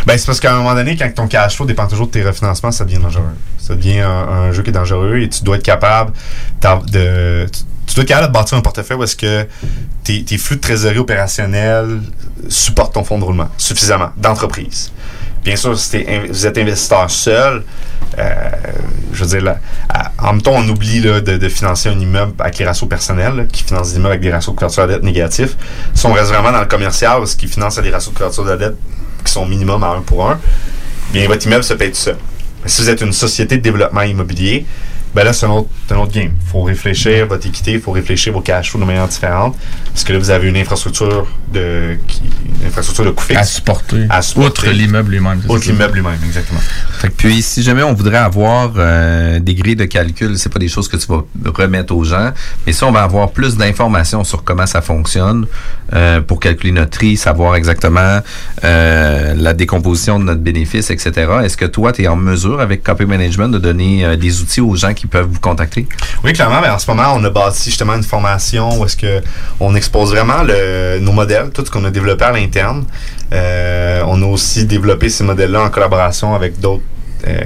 [0.06, 2.22] Ben, c'est parce qu'à un moment donné, quand ton cash flow dépend toujours de tes
[2.24, 3.22] refinancements, ça devient dangereux.
[3.58, 6.12] Ça devient un, un jeu qui est dangereux et tu dois être capable
[6.90, 7.46] de.
[7.52, 9.46] Tu, tu dois être capable de bâtir un portefeuille où est-ce que
[10.04, 12.00] tes, tes flux de trésorerie opérationnels
[12.48, 14.92] supportent ton fonds de roulement suffisamment d'entreprise.
[15.44, 17.60] Bien sûr, si vous êtes investisseur seul, euh,
[18.16, 19.58] je veux dire, là,
[20.18, 23.64] en même temps, on oublie là, de, financer un immeuble avec les ratios personnels, qui
[23.64, 25.56] finance des immeubles avec des ratios de couverture de dette négatifs.
[25.94, 28.44] Si on reste vraiment dans le commercial, parce qu'il finance à des ratios de couverture
[28.44, 28.76] de dette
[29.24, 30.40] qui sont minimum à 1 pour 1,
[31.12, 32.16] bien votre immeuble se paye tout seul.
[32.66, 34.66] Si vous êtes une société de développement immobilier,
[35.14, 36.30] ben là, c'est un autre, un autre game.
[36.40, 39.56] Il faut réfléchir votre équité, il faut réfléchir vos cash flows de manière différente.
[39.92, 42.22] Parce que là, vous avez une infrastructure de, qui-
[42.60, 43.38] une infrastructure de coût fixe.
[43.40, 44.06] à supporter.
[44.08, 44.48] À supporter.
[44.48, 45.40] Outre l'immeuble lui-même.
[45.48, 46.60] veux l'immeuble lui-même, exactement.
[46.98, 50.58] Fait que puis, si jamais on voudrait avoir euh, des grilles de calcul, c'est pas
[50.58, 51.22] des choses que tu vas
[51.54, 52.30] remettre aux gens,
[52.66, 55.46] mais si on va avoir plus d'informations sur comment ça fonctionne
[55.94, 58.20] euh, pour calculer notre tri, savoir exactement
[58.64, 61.12] euh, la décomposition de notre bénéfice, etc.
[61.44, 64.60] Est-ce que toi, tu es en mesure avec Copy Management de donner euh, des outils
[64.60, 65.86] aux gens qui peuvent vous contacter?
[66.24, 69.20] Oui, clairement, mais en ce moment, on a bâti justement une formation où est-ce que
[69.60, 72.84] on expose vraiment le- nos modèles, tout ce qu'on a développé à l'interne.
[73.32, 76.82] Euh, on a aussi développé ces modèles-là en collaboration avec d'autres
[77.26, 77.38] euh,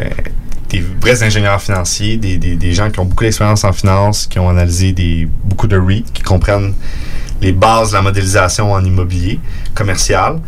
[0.69, 4.39] des vrais ingénieurs financiers, des, des, des gens qui ont beaucoup d'expérience en finance, qui
[4.41, 6.75] ont analysé des, beaucoup de REIT, qui comprennent
[7.41, 9.41] les bases de la modélisation en immobilier
[9.75, 10.41] commercial.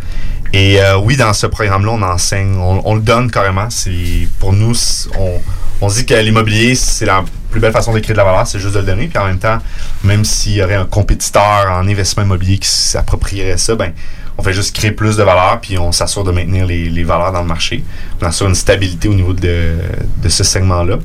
[0.52, 3.68] Et euh, oui, dans ce programme-là, on enseigne, on, on le donne carrément.
[3.70, 4.74] C'est pour nous,
[5.18, 5.40] on,
[5.80, 8.74] on dit que l'immobilier, c'est la plus belle façon d'écrire de la valeur, c'est juste
[8.74, 9.08] de le donner.
[9.08, 9.58] Puis en même temps,
[10.04, 13.92] même s'il y aurait un compétiteur en investissement immobilier qui s'approprierait ça, ben
[14.38, 17.32] on fait juste créer plus de valeur, puis on s'assure de maintenir les, les valeurs
[17.32, 17.82] dans le marché.
[18.22, 19.74] On assure une stabilité au niveau de,
[20.22, 20.98] de ce segment-là.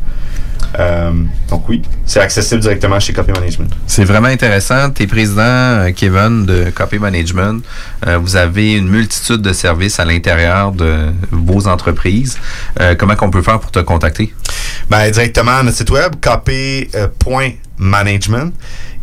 [0.79, 1.11] Euh,
[1.49, 3.71] donc oui, c'est accessible directement chez Copy Management.
[3.85, 4.89] C'est vraiment intéressant.
[4.91, 7.63] Tu es président, euh, Kevin, de Copy Management.
[8.07, 12.39] Euh, vous avez une multitude de services à l'intérieur de vos entreprises.
[12.79, 14.33] Euh, comment qu'on peut faire pour te contacter?
[14.89, 18.53] Ben, directement à notre site web, copy.management.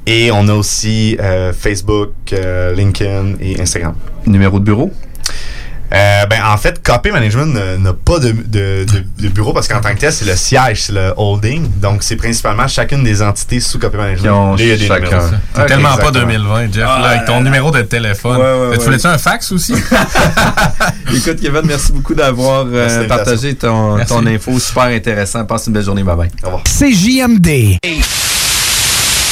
[0.06, 3.94] Et on a aussi euh, Facebook, euh, LinkedIn et Instagram.
[4.26, 4.90] Numéro de bureau?
[5.92, 9.80] Euh, ben, en fait, Copy Management n'a- pas de, de, de- de bureau parce qu'en
[9.80, 11.66] tant que tel, c'est le siège, c'est le holding.
[11.80, 14.22] Donc, c'est principalement chacune des entités sous Copy Management.
[14.22, 15.04] Qui ont Là, il y a des chacun.
[15.06, 15.26] numéros.
[15.52, 16.26] T'es Ok, tellement pas exactement.
[16.26, 18.36] 2020, Jeff, Ah, là, avec ton numéro de téléphone.
[18.36, 18.84] Ouais, ouais, tu ouais.
[18.84, 19.74] voulais-tu un fax aussi?
[21.12, 24.14] Écoute, Kevin, merci beaucoup d'avoir euh, partagé ton, Merci.
[24.14, 24.58] ton info.
[24.60, 25.44] Super intéressant.
[25.44, 26.04] Passe une belle journée.
[26.04, 26.30] Bye bye.
[26.44, 26.62] Au revoir.
[26.68, 27.78] CJMD.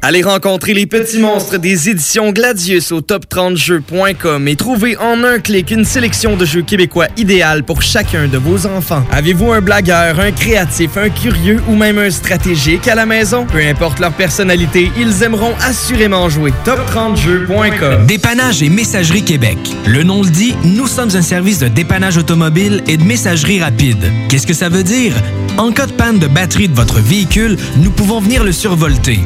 [0.00, 5.72] Allez rencontrer les petits monstres des éditions Gladius au top30jeux.com et trouvez en un clic
[5.72, 9.04] une sélection de jeux québécois idéal pour chacun de vos enfants.
[9.10, 13.44] Avez-vous un blagueur, un créatif, un curieux ou même un stratégique à la maison?
[13.46, 16.52] Peu importe leur personnalité, ils aimeront assurément jouer.
[16.64, 19.58] top30jeux.com Dépannage et Messagerie Québec.
[19.84, 24.12] Le nom le dit, nous sommes un service de dépannage automobile et de messagerie rapide.
[24.28, 25.14] Qu'est-ce que ça veut dire?
[25.56, 29.18] En cas de panne de batterie de votre véhicule, nous pouvons venir le survolter.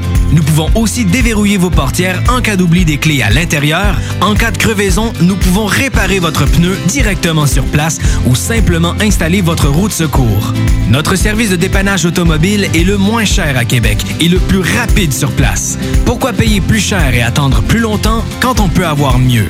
[0.75, 3.97] Aussi déverrouiller vos portières en cas d'oubli des clés à l'intérieur.
[4.21, 9.41] En cas de crevaison, nous pouvons réparer votre pneu directement sur place ou simplement installer
[9.41, 10.53] votre roue de secours.
[10.89, 15.13] Notre service de dépannage automobile est le moins cher à Québec et le plus rapide
[15.13, 15.79] sur place.
[16.05, 19.49] Pourquoi payer plus cher et attendre plus longtemps quand on peut avoir mieux?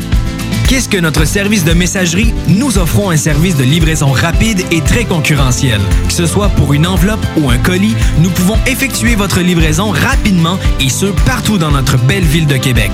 [0.72, 2.32] Qu'est-ce que notre service de messagerie?
[2.48, 5.82] Nous offrons un service de livraison rapide et très concurrentiel.
[6.06, 10.58] Que ce soit pour une enveloppe ou un colis, nous pouvons effectuer votre livraison rapidement
[10.80, 12.90] et ce, partout dans notre belle ville de Québec.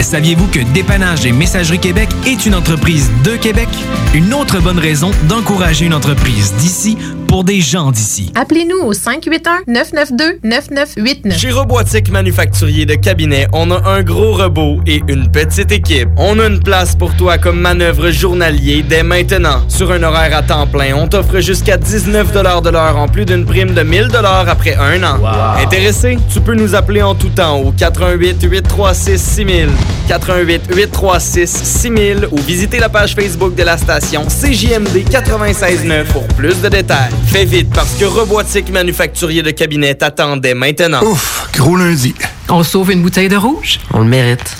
[0.00, 3.68] Saviez-vous que Dépannage et Messagerie Québec est une entreprise de Québec?
[4.12, 6.98] Une autre bonne raison d'encourager une entreprise d'ici
[7.30, 8.32] pour des gens d'ici.
[8.34, 11.38] Appelez-nous au 581-992-9989.
[11.38, 16.08] Chez Robotique Manufacturier de Cabinet, on a un gros robot et une petite équipe.
[16.16, 19.62] On a une place pour toi comme manœuvre journalier dès maintenant.
[19.68, 23.44] Sur un horaire à temps plein, on t'offre jusqu'à 19 de l'heure en plus d'une
[23.44, 24.08] prime de 1000
[24.48, 25.20] après un an.
[25.56, 26.18] Intéressé?
[26.32, 29.68] Tu peux nous appeler en tout temps au 88 836 6000,
[30.08, 36.60] 88 836 6000 ou visiter la page Facebook de la station CJMD 969 pour plus
[36.60, 37.19] de détails.
[37.26, 41.02] Fais vite parce que Robotique Manufacturier de Cabinet t'attendait maintenant.
[41.04, 42.14] Ouf, gros lundi.
[42.48, 43.78] On sauve une bouteille de rouge?
[43.92, 44.56] On le mérite.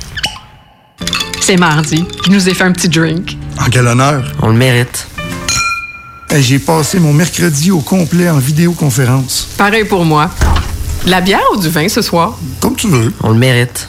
[1.40, 2.04] C'est mardi.
[2.26, 3.36] Je nous ai fait un petit drink.
[3.58, 4.22] En quel honneur?
[4.42, 5.06] On le mérite.
[6.30, 9.48] Hey, J'ai passé mon mercredi au complet en vidéoconférence.
[9.58, 10.30] Pareil pour moi.
[11.04, 12.38] De La bière ou du vin ce soir?
[12.60, 13.12] Comme tu veux.
[13.22, 13.88] On le mérite.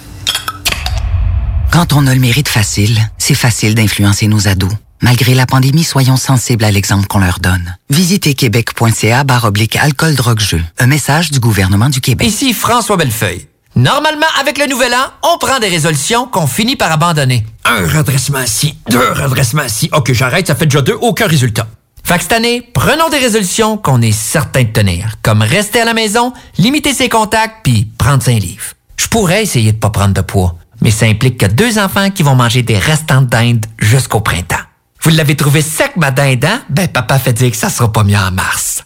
[1.72, 4.72] Quand on a le mérite facile, c'est facile d'influencer nos ados.
[5.02, 7.76] Malgré la pandémie, soyons sensibles à l'exemple qu'on leur donne.
[7.90, 10.62] Visitez québec.ca barre oblique alcool drogue jeu.
[10.78, 12.28] Un message du gouvernement du Québec.
[12.28, 13.48] Ici François Bellefeuille.
[13.76, 17.46] Normalement, avec le nouvel an, on prend des résolutions qu'on finit par abandonner.
[17.66, 19.90] Un redressement assis, deux redressements assis.
[19.94, 21.68] OK, j'arrête, ça fait déjà deux, aucun résultat.
[22.04, 25.86] Fait que cette année, prenons des résolutions qu'on est certain de tenir, comme rester à
[25.86, 28.74] la maison, limiter ses contacts, puis prendre un livre.
[28.98, 32.24] Je pourrais essayer de pas prendre de poids, mais ça implique que deux enfants qui
[32.24, 34.58] vont manger des restants de dinde jusqu'au printemps.
[35.04, 36.62] Vous l'avez trouvé sec, ma dinde, hein?
[36.70, 38.84] Ben, papa fait dire que ça sera pas mieux en mars.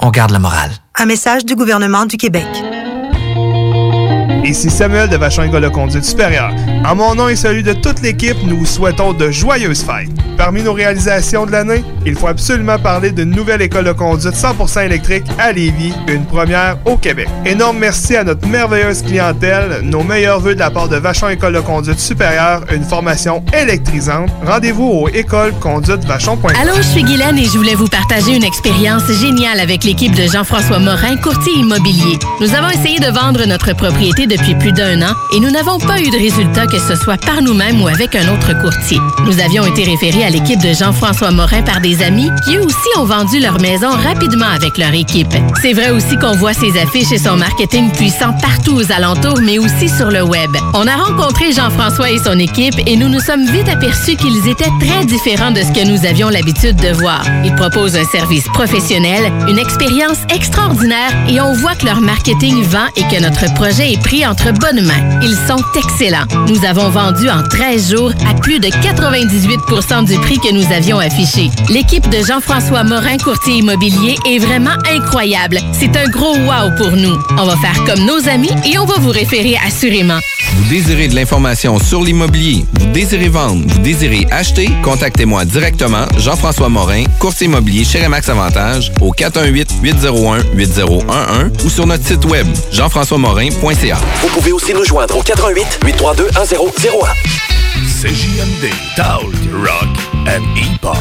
[0.00, 0.72] On garde la morale.
[0.96, 2.46] Un message du gouvernement du Québec.
[4.44, 6.52] Ici Samuel de Vachon École de conduite supérieure.
[6.84, 10.10] En mon nom et celui de toute l'équipe, nous vous souhaitons de joyeuses fêtes.
[10.36, 14.84] Parmi nos réalisations de l'année, il faut absolument parler d'une nouvelle école de conduite 100%
[14.84, 17.28] électrique à Lévis, une première au Québec.
[17.46, 21.54] Énorme merci à notre merveilleuse clientèle, nos meilleurs voeux de la part de Vachon École
[21.54, 24.28] de conduite supérieure, une formation électrisante.
[24.44, 26.52] Rendez-vous au écoleconduitevachon.com.
[26.60, 30.26] Allô, je suis Guylaine et je voulais vous partager une expérience géniale avec l'équipe de
[30.30, 32.18] Jean-François Morin, courtier immobilier.
[32.40, 36.00] Nous avons essayé de vendre notre propriété depuis plus d'un an et nous n'avons pas
[36.00, 38.98] eu de résultat que ce soit par nous-mêmes ou avec un autre courtier.
[39.24, 42.88] Nous avions été référés à l'équipe de Jean-François Morin par des amis qui eux aussi
[42.98, 45.32] ont vendu leur maison rapidement avec leur équipe.
[45.62, 49.58] C'est vrai aussi qu'on voit ses affiches et son marketing puissant partout aux alentours, mais
[49.58, 50.50] aussi sur le web.
[50.74, 54.72] On a rencontré Jean-François et son équipe et nous nous sommes vite aperçus qu'ils étaient
[54.80, 57.24] très différents de ce que nous avions l'habitude de voir.
[57.44, 62.86] Ils proposent un service professionnel, une expérience extraordinaire et on voit que leur marketing vend
[62.96, 65.20] et que notre projet est pris entre bonnes mains.
[65.22, 66.24] Ils sont excellents.
[66.48, 70.98] Nous avons vendu en 13 jours à plus de 98% du prix que nous avions
[70.98, 71.50] affiché.
[71.68, 75.58] L'équipe de Jean-François Morin, courtier immobilier, est vraiment incroyable.
[75.72, 77.16] C'est un gros wow pour nous.
[77.38, 80.20] On va faire comme nos amis et on va vous référer assurément.
[80.64, 86.70] Vous désirez de l'information sur l'immobilier, vous désirez vendre, vous désirez acheter, contactez-moi directement, Jean-François
[86.70, 93.98] Morin, courtier immobilier chez Remax Avantage, au 418-801-8011 ou sur notre site web, jean-françoismorin.ca.
[94.22, 96.38] Vous pouvez aussi nous joindre au 88 832 1001.
[97.84, 99.90] CJMD, Talk, Rock
[100.26, 100.96] and Hip-Hop.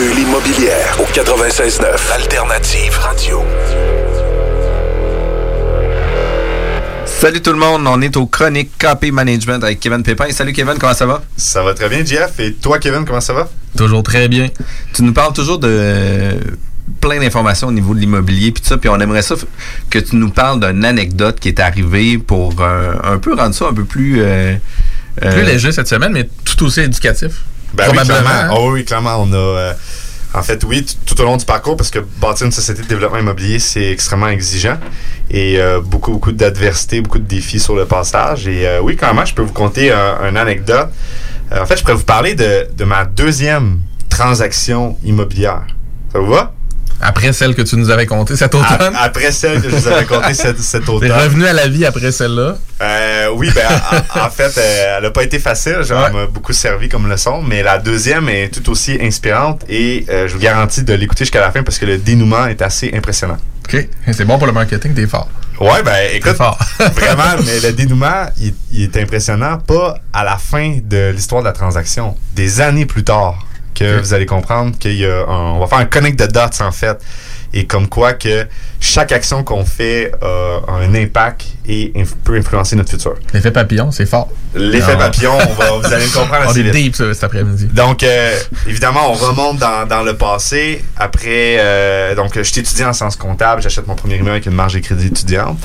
[0.00, 3.42] La bulle immobilière au 96.9 Alternative Radio.
[7.04, 10.30] Salut tout le monde, on est au Chronique KP Management avec Kevin Pépin.
[10.30, 11.22] Salut Kevin, comment ça va?
[11.36, 12.38] Ça va très bien, Jeff.
[12.40, 13.50] Et toi, Kevin, comment ça va?
[13.76, 14.48] Toujours très bien.
[14.94, 16.30] Tu nous parles toujours de
[17.02, 19.34] plein d'informations au niveau de l'immobilier puis tout ça, puis on aimerait ça
[19.90, 23.66] que tu nous parles d'une anecdote qui est arrivée pour euh, un peu rendre ça
[23.66, 24.22] un peu plus...
[24.22, 24.54] euh,
[25.22, 27.42] euh, Plus léger cette semaine, mais tout aussi éducatif.
[27.74, 28.20] Ben oui, Probablement.
[28.30, 28.52] clairement.
[28.54, 28.56] hein?
[28.58, 29.36] Oh oui, clairement, on a.
[29.36, 29.72] euh,
[30.32, 33.18] en fait, oui, tout au long du parcours, parce que bâtir une société de développement
[33.18, 34.78] immobilier, c'est extrêmement exigeant
[35.28, 38.46] et euh, beaucoup, beaucoup d'adversité, beaucoup de défis sur le passage.
[38.46, 40.88] Et euh, oui, quand même, je peux vous conter un- une anecdote.
[41.52, 45.62] Euh, en fait, je pourrais vous parler de, de ma deuxième transaction immobilière.
[46.12, 46.54] Ça vous va?
[47.00, 48.94] Après celle que tu nous avais contée cet automne?
[48.98, 51.12] Après celle que je vous avais contée cet, cet T'es automne.
[51.12, 52.56] revenu à la vie après celle-là?
[52.82, 53.66] Euh, oui, ben,
[54.16, 55.82] en, en fait, euh, elle n'a pas été facile.
[55.82, 57.42] Genre, Elle m'a beaucoup servi comme leçon.
[57.42, 61.40] Mais la deuxième est tout aussi inspirante et euh, je vous garantis de l'écouter jusqu'à
[61.40, 63.38] la fin parce que le dénouement est assez impressionnant.
[63.72, 63.88] OK.
[64.12, 65.28] C'est bon pour le marketing, t'es fort.
[65.60, 66.36] Ouais, ben, écoute,
[66.96, 71.46] vraiment, mais le dénouement, il, il est impressionnant, pas à la fin de l'histoire de
[71.48, 73.38] la transaction, des années plus tard,
[73.80, 76.40] que vous allez comprendre qu'il y a un- on va faire un connect de dots,
[76.64, 76.98] en fait,
[77.52, 78.46] et comme quoi que
[78.78, 83.14] chaque action qu'on fait a un impact et inf- peut influencer notre futur.
[83.34, 84.28] L'effet papillon, c'est fort.
[84.54, 84.96] L'effet Ah.
[84.96, 86.72] papillon, on va, vous allez le comprendre On assez est vite.
[86.74, 87.66] deep ça, cet après-midi.
[87.66, 90.84] Donc, euh, évidemment, on remonte dans, dans le passé.
[90.96, 93.62] Après, euh, donc, je suis étudiant en sciences comptables.
[93.62, 95.58] J'achète mon premier immeuble avec une marge de crédit étudiante.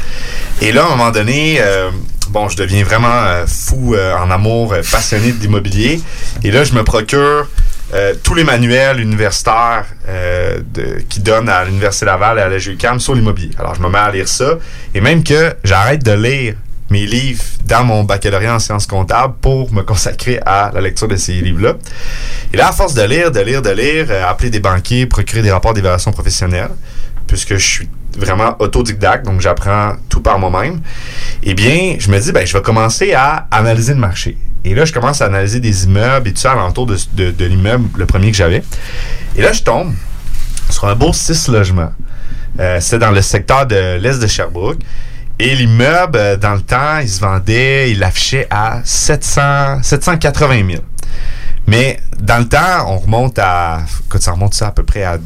[0.61, 1.89] Et là, à un moment donné, euh,
[2.29, 6.01] bon, je deviens vraiment euh, fou euh, en amour, euh, passionné de l'immobilier.
[6.43, 7.47] Et là, je me procure
[7.93, 12.57] euh, tous les manuels universitaires euh, de- qui donnent à l'Université Laval et à la
[12.57, 13.51] GUQAM sur l'immobilier.
[13.59, 14.55] Alors, je me mets à lire ça.
[14.93, 16.55] Et même que j'arrête de lire
[16.89, 21.15] mes livres dans mon baccalauréat en sciences comptables pour me consacrer à la lecture de
[21.15, 21.73] ces livres-là.
[22.53, 25.41] Et là, à force de lire, de lire, de lire, euh, appeler des banquiers, procurer
[25.41, 26.69] des rapports d'évaluation professionnelle,
[27.27, 30.79] puisque je suis vraiment autodidacte, donc j'apprends tout par moi-même,
[31.43, 34.37] eh bien, je me dis, ben, je vais commencer à analyser le marché.
[34.65, 37.45] Et là, je commence à analyser des immeubles et tout ça alentour de, de, de
[37.45, 38.63] l'immeuble, le premier que j'avais.
[39.35, 39.93] Et là, je tombe
[40.71, 41.91] sur un beau 6 logements.
[42.59, 44.79] Euh, C'était dans le secteur de l'Est de Sherbrooke.
[45.37, 50.83] Et l'immeuble, euh, dans le temps, il se vendait, il l'affichait à 700, 780 000.
[51.67, 53.81] Mais dans le temps, on remonte à.
[54.07, 55.17] Écoute, ça remonte ça à peu près à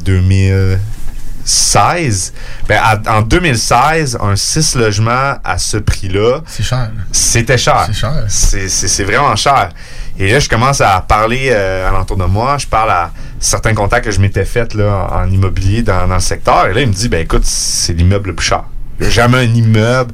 [1.44, 2.32] 2016.
[2.68, 6.40] Ben, à- en 2016, un 6 logements à ce prix-là.
[6.46, 6.90] C'est cher.
[7.12, 7.84] C'était cher.
[7.86, 8.14] C'est cher.
[8.28, 9.70] C'est- vraiment cher.
[10.18, 12.58] Et là, je commence à parler euh, alentour de moi.
[12.58, 16.14] Je parle à certains contacts que je m'étais fait là, en, en immobilier dans, dans
[16.14, 16.66] le secteur.
[16.68, 18.64] Et là, il me dit ben écoute, c'est l'immeuble le plus cher.
[19.00, 20.12] Il n'y a jamais un immeuble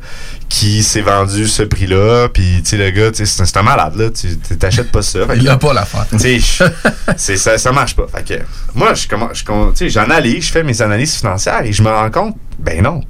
[0.48, 2.28] qui s'est vendu ce prix-là.
[2.32, 4.10] Puis, tu sais, le gars, c'est un- malade, là.
[4.10, 5.18] Tu t'achètes pas ça.
[5.34, 6.06] Il que- a pas l'affaire.
[6.08, 8.06] tu sais, ça, ça marche pas.
[8.06, 8.42] Fait que,
[8.74, 13.00] moi, je j'analyse, je fais mes analyses financières et je me rends compte, ben non,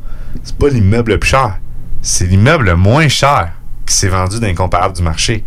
[0.42, 1.58] c'est pas l'immeuble le plus cher.
[2.00, 3.50] C'est l'immeuble le moins cher
[3.86, 5.44] qui s'est vendu d'incomparable du marché.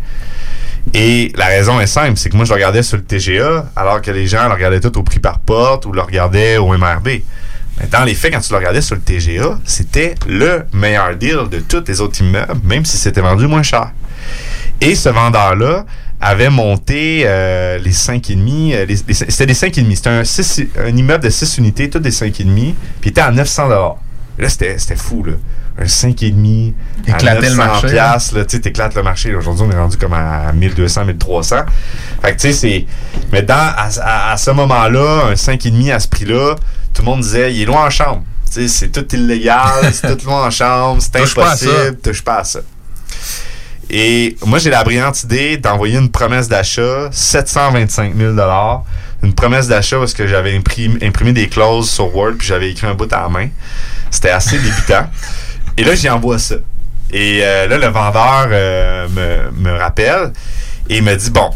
[0.94, 4.00] Et la raison est simple, c'est que moi, je le regardais sur le TGA, alors
[4.00, 7.08] que les gens le regardaient tout au prix par porte ou le regardaient au MRB.
[7.80, 11.48] Mais dans les faits, quand tu le regardais sur le TGA, c'était le meilleur deal
[11.50, 13.92] de tous les autres immeubles, même si c'était vendu moins cher.
[14.80, 15.84] Et ce vendeur-là
[16.20, 18.74] avait monté euh, les 5,5.
[18.74, 19.94] euh, les- les- C'était des 5,5.
[19.96, 22.74] C'était un, six- un immeuble de 6 unités, toutes des 5,5.
[23.00, 23.68] Puis il était à 900
[24.38, 25.32] Là, c'était c'était fou, là.
[25.78, 26.74] Un 5,5.
[27.06, 28.44] à Éclatait le 900 marché, piastres, là.
[28.44, 29.32] T'éclates le marché.
[29.32, 29.38] là.
[29.38, 31.56] Aujourd'hui, on est rendu comme à 1200, 1300.
[32.22, 32.86] Fait que, tu sais, c'est.
[33.32, 36.56] Mais dans, à, à- à ce moment-là, un 5,5 à ce prix-là,
[36.94, 38.22] tout le monde disait, il est loin en chambre.
[38.44, 42.60] C'est tout illégal, c'est tout loin en chambre, c'est impossible, touche pas à ça.
[43.88, 48.36] Et moi, j'ai la brillante idée d'envoyer une promesse d'achat, 725 000
[49.22, 52.86] Une promesse d'achat parce que j'avais imprimé, imprimé des clauses sur Word puis j'avais écrit
[52.86, 53.48] un bout à la main.
[54.10, 55.10] C'était assez débutant.
[55.76, 56.56] Et là, j'y envoie ça.
[57.12, 60.32] Et euh, là, le vendeur euh, me, me rappelle
[60.88, 61.50] et il me dit, bon,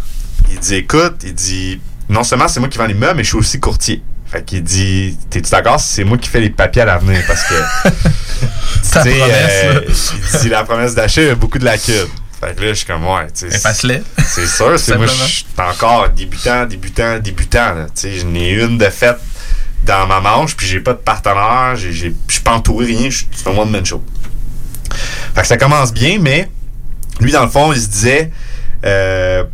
[0.50, 3.38] il dit, écoute, il dit, non seulement c'est moi qui vends l'immeuble, mais je suis
[3.38, 4.02] aussi courtier.
[4.34, 7.22] Fait qu'il dit, t'es-tu d'accord si c'est moi qui fais les papiers à l'avenir?
[7.24, 7.54] Parce que,
[7.88, 9.80] tu Ta sais, promesse, euh,
[10.34, 12.08] il dit, la promesse d'achat, il y a beaucoup de lacunes.
[12.40, 13.56] Fait que là, je suis comme, ouais, tu sais.
[14.26, 17.74] C'est sûr, c'est moi, je suis encore débutant, débutant, débutant.
[17.86, 19.18] Tu sais, je n'ai une de faite
[19.84, 23.10] dans ma manche, puis j'ai pas de partenaire, j'ai- j'ai- je suis pas entouré, rien,
[23.10, 24.02] je suis un one-man show.
[25.36, 26.48] Fait que ça commence bien, mais
[27.20, 28.32] lui, dans le fond, il se disait,
[28.84, 29.44] euh,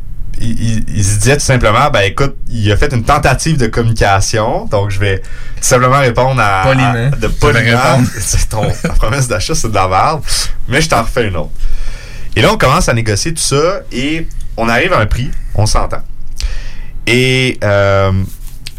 [0.41, 4.65] il, il- se disait tout simplement, ben écoute, il a fait une tentative de communication,
[4.67, 5.25] donc je vais tout
[5.61, 6.63] simplement répondre à...
[6.65, 7.11] Poliment.
[7.13, 7.61] à- de poliment.
[7.93, 8.09] répondre.
[8.19, 10.23] C'est ton ta promesse d'achat, c'est de la merde,
[10.69, 11.51] mais je t'en refais une autre.
[12.37, 14.27] Et là, on commence à négocier tout ça et
[14.57, 16.03] on arrive à un prix, on s'entend.
[17.07, 18.13] Et euh,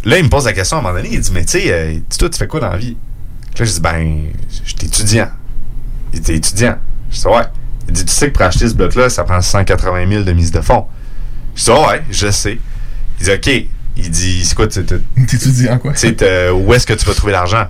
[0.06, 1.66] là, il me pose la question à un moment donné, il dit, mais tu sais,
[1.72, 2.96] euh, toi, tu fais quoi dans la vie?
[3.60, 5.30] Là, je dis, ben, je suis étudiant.
[6.14, 6.78] Il dit, étudiant?
[7.12, 7.44] Je dis, ouais.
[7.88, 10.52] Il dit, tu sais que pour acheter ce bloc-là, ça prend 180 000 de mise
[10.52, 10.86] de fonds.
[11.56, 12.58] Je dis, ouais, je sais.
[13.20, 13.66] Il dit, OK.
[13.98, 15.92] Il dit, c'est quoi, tu T'étudies en quoi?
[15.94, 17.68] tu sais, t'as- où est-ce que tu vas trouver l'argent?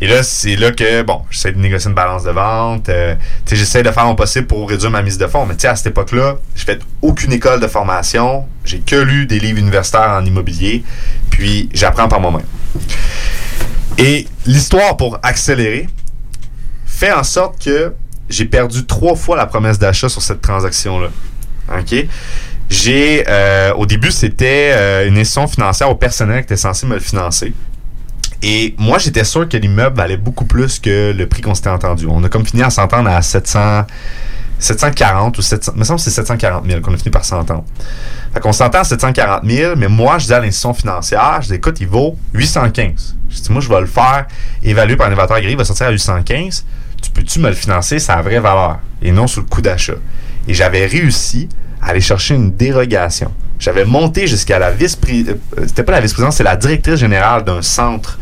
[0.00, 2.88] Et là, c'est là que, bon, j'essaie de négocier une balance de vente.
[2.88, 3.14] euh,
[3.46, 5.46] tu sais, j'essaie de faire mon possible pour réduire ma mise de fonds.
[5.46, 8.44] Mais tu sais, à cette époque-là, j'ai fait aucune école de formation.
[8.64, 10.82] J'ai que lu des livres universitaires en immobilier.
[11.30, 12.42] Puis, j'apprends par moi-même.
[13.98, 15.88] Et l'histoire, pour accélérer,
[16.84, 17.92] fait en sorte que
[18.28, 21.08] j'ai perdu trois fois la promesse d'achat sur cette transaction-là.
[21.78, 21.94] OK?
[22.70, 26.94] J'ai, euh, au début, c'était euh, une institution financière au personnel qui était censé me
[26.94, 27.52] le financer.
[28.42, 32.06] Et moi, j'étais sûr que l'immeuble valait beaucoup plus que le prix qu'on s'était entendu.
[32.08, 33.86] On a comme fini à s'entendre à 700,
[34.58, 37.64] 740 ou 700, il me semble que c'est 740 000 qu'on a fini par s'entendre.
[38.32, 41.54] Fait qu'on s'entend à 740 000, mais moi, je dis à l'institution financière, je dis,
[41.54, 43.16] écoute, il vaut 815.
[43.30, 44.26] Je dis, moi, je vais le faire
[44.62, 46.64] évaluer par un évaluateur agréé, il va sortir à 815.
[47.02, 47.98] Tu peux-tu me le financer?
[47.98, 49.94] Sa vraie valeur et non sur le coût d'achat?
[50.48, 51.48] Et j'avais réussi
[51.84, 53.30] aller chercher une dérogation.
[53.58, 58.18] J'avais monté jusqu'à la vice-présidente, c'était pas la vice-présidente, c'est la directrice générale d'un centre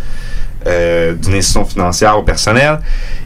[0.65, 2.79] euh, d'une institution financière au personnel.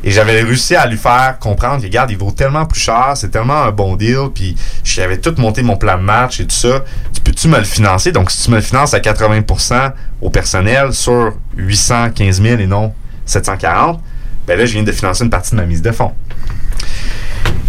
[0.02, 3.28] Et j'avais réussi à lui faire comprendre que, regarde, il vaut tellement plus cher, c'est
[3.28, 6.82] tellement un bon deal, puis j'avais tout monté mon plan de match et tout ça.
[7.12, 8.10] Tu peux-tu me le financer?
[8.10, 12.94] Donc, si tu me le finances à 80% au personnel sur 815 000 et non
[13.26, 14.00] 740,
[14.46, 16.12] ben là, je viens de financer une partie de ma mise de fonds.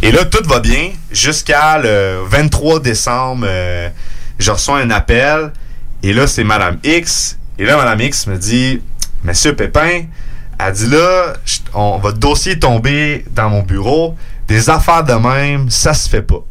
[0.01, 3.45] Et là, tout va bien jusqu'à le 23 décembre.
[3.47, 3.89] euh,
[4.39, 5.51] je reçois un appel
[6.03, 7.37] et là, c'est Madame X.
[7.57, 8.81] Et là, Madame X me dit
[9.23, 10.03] Monsieur Pépin,
[10.59, 11.33] elle dit là,
[11.73, 14.15] on, votre dossier est tombé dans mon bureau.
[14.47, 16.45] Des affaires de même, ça se fait pas.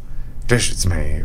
[0.49, 1.23] Là, je dis Mais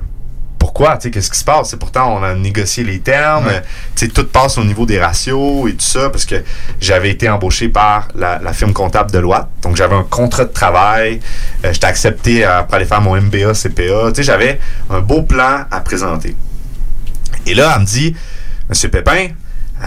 [0.62, 0.96] pourquoi?
[0.96, 1.70] Tu sais, qu'est-ce qui se passe?
[1.70, 3.46] C'est pourtant, on a négocié les termes.
[3.46, 3.62] Ouais.
[3.96, 6.36] Tu sais, tout passe au niveau des ratios et tout ça, parce que
[6.80, 9.48] j'avais été embauché par la, la firme comptable de loi.
[9.62, 11.18] Donc, j'avais un contrat de travail.
[11.64, 14.10] Euh, J'étais accepté euh, pour aller faire mon MBA, CPA.
[14.10, 16.36] Tu sais, j'avais un beau plan à présenter.
[17.44, 18.14] Et là, elle me dit,
[18.68, 19.30] Monsieur Pépin,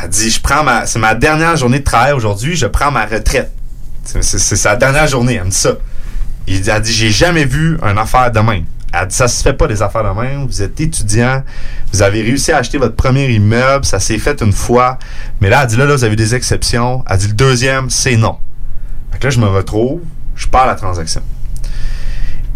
[0.03, 3.05] elle dit, je prends ma, c'est ma dernière journée de travail aujourd'hui, je prends ma
[3.05, 3.53] retraite.
[4.03, 5.71] C'est, sa dernière journée, elle me dit ça.
[6.47, 8.65] Il Elle dit, j'ai jamais vu une affaire de même.
[8.93, 10.45] Elle dit, ça se fait pas des affaires de même.
[10.45, 11.43] Vous êtes étudiant,
[11.91, 14.97] vous avez réussi à acheter votre premier immeuble, ça s'est fait une fois.
[15.41, 17.03] Mais là, elle dit, là, là, vous avez des exceptions.
[17.09, 18.37] Elle dit, le deuxième, c'est non.
[19.11, 20.01] Fait que là, je me retrouve,
[20.35, 21.21] je pars à la transaction.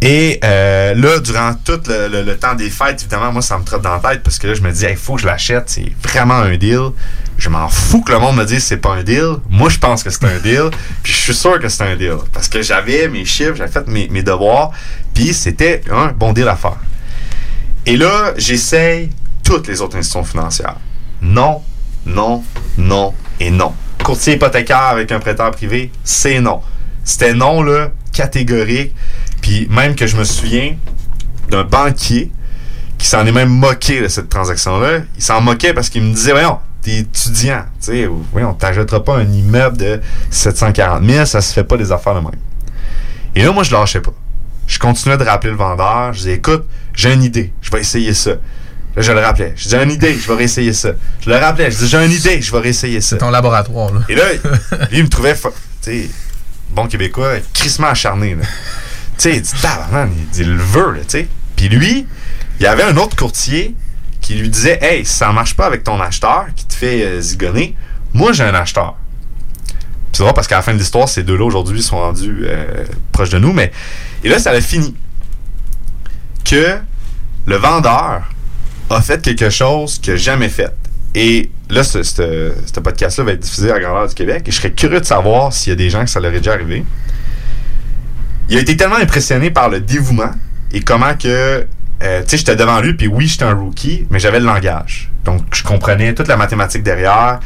[0.02, 3.96] Et euh, là, durant tout le temps des fêtes, évidemment, moi, ça me trotte dans
[3.96, 6.36] la tête parce que là, je me dis, il faut que je l'achète, c'est vraiment
[6.36, 6.92] un deal.
[7.40, 9.38] Je m'en fous que le monde me dise c'est pas un deal.
[9.50, 10.70] Moi, je pense que c'est un deal.
[11.02, 12.18] Puis je suis sûr que c'est un deal.
[12.34, 14.72] Parce que j'avais mes chiffres, j'avais fait mes, mes devoirs.
[15.14, 16.78] Puis c'était un bon deal à faire.
[17.86, 19.10] Et là, j'essaye
[19.42, 20.76] toutes les autres institutions financières.
[21.22, 21.62] Non,
[22.06, 22.44] non,
[22.78, 23.74] non et non.
[24.04, 26.62] Courtier hypothécaire avec un prêteur privé, c'est non.
[27.06, 28.94] C'était non, là, catégorique.
[29.42, 30.76] Puis même que je me souviens
[31.50, 32.32] d'un banquier
[32.98, 35.04] qui s'en est même moqué de cette transaction-là.
[35.16, 39.18] Il s'en moquait parce qu'il me disait, voyons, t'es étudiant, tu sais, voyons, t'achèteras pas
[39.18, 42.32] un immeuble de 740 000, ça se fait pas des affaires de même.
[43.36, 44.14] Et là, moi, je lâchais pas.
[44.68, 46.14] Je continuais de rappeler le vendeur.
[46.14, 48.32] Je disais, écoute, j'ai une idée, je vais essayer ça.
[48.96, 49.54] Là, je le rappelais.
[49.56, 50.90] Je disais, j'ai une idée, je vais réessayer ça.
[51.22, 51.72] Je le rappelais.
[51.72, 53.10] Je disais, j'ai une idée, je vais réessayer ça.
[53.10, 54.02] C'est ton laboratoire, là.
[54.10, 54.24] Et là,
[54.92, 55.50] lui, il me trouvait, tu
[55.82, 56.10] sais,
[56.72, 58.44] bon québécois, crissement acharné, là.
[59.18, 61.28] Tu sais, il dit, il dit, le veut, là, tu sais.
[61.56, 62.08] Puis lui,
[62.60, 63.76] il y avait un autre courtier
[64.30, 67.20] qui lui disait, hey, si ça marche pas avec ton acheteur qui te fait euh,
[67.20, 67.76] zigonner,
[68.14, 68.96] moi, j'ai un acheteur.
[70.12, 73.32] C'est drôle parce qu'à la fin de l'histoire, ces deux-là aujourd'hui sont rendus euh, proches
[73.32, 73.72] de nous, mais.
[74.24, 74.94] Et là, ça a fini.
[76.46, 76.78] Que
[77.48, 78.30] le vendeur
[78.92, 80.76] a fait quelque chose qu'il n'a jamais fait.
[81.16, 84.44] Et là, ce, ce- podcast-là va être diffusé à grandeur du Québec.
[84.46, 86.38] Et je serais curieux de savoir s'il y a des gens que ça leur est
[86.38, 86.86] déjà arrivé.
[88.48, 90.32] Il a été tellement impressionné par le dévouement
[90.72, 91.66] et comment que.
[92.04, 95.12] Euh, tu sais, j'étais devant lui, puis oui, j'étais un rookie, mais j'avais le langage.
[95.26, 97.40] Donc, je comprenais toute la mathématique derrière.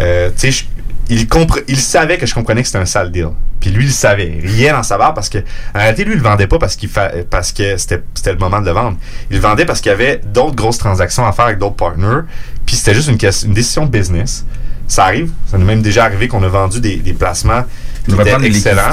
[0.00, 0.64] Euh, tu sais,
[1.08, 3.28] il, savait que je comprenais que c'était un sale deal.
[3.60, 4.38] Puis lui, il savait.
[4.42, 5.38] Il riait dans sa barre parce que,
[5.74, 8.60] en réalité, lui, il le vendait pas parce, qu'il fa- parce que c'était le moment
[8.60, 8.98] de le vendre.
[9.30, 12.22] Il le vendait parce qu'il y avait d'autres grosses transactions à faire avec d'autres partners.
[12.66, 14.44] Puis c'était juste une, question- une décision business.
[14.86, 15.30] Ça arrive.
[15.46, 17.64] Ça nous est même déjà arrivé qu'on a vendu des, des placements
[18.04, 18.92] qui étaient excellents.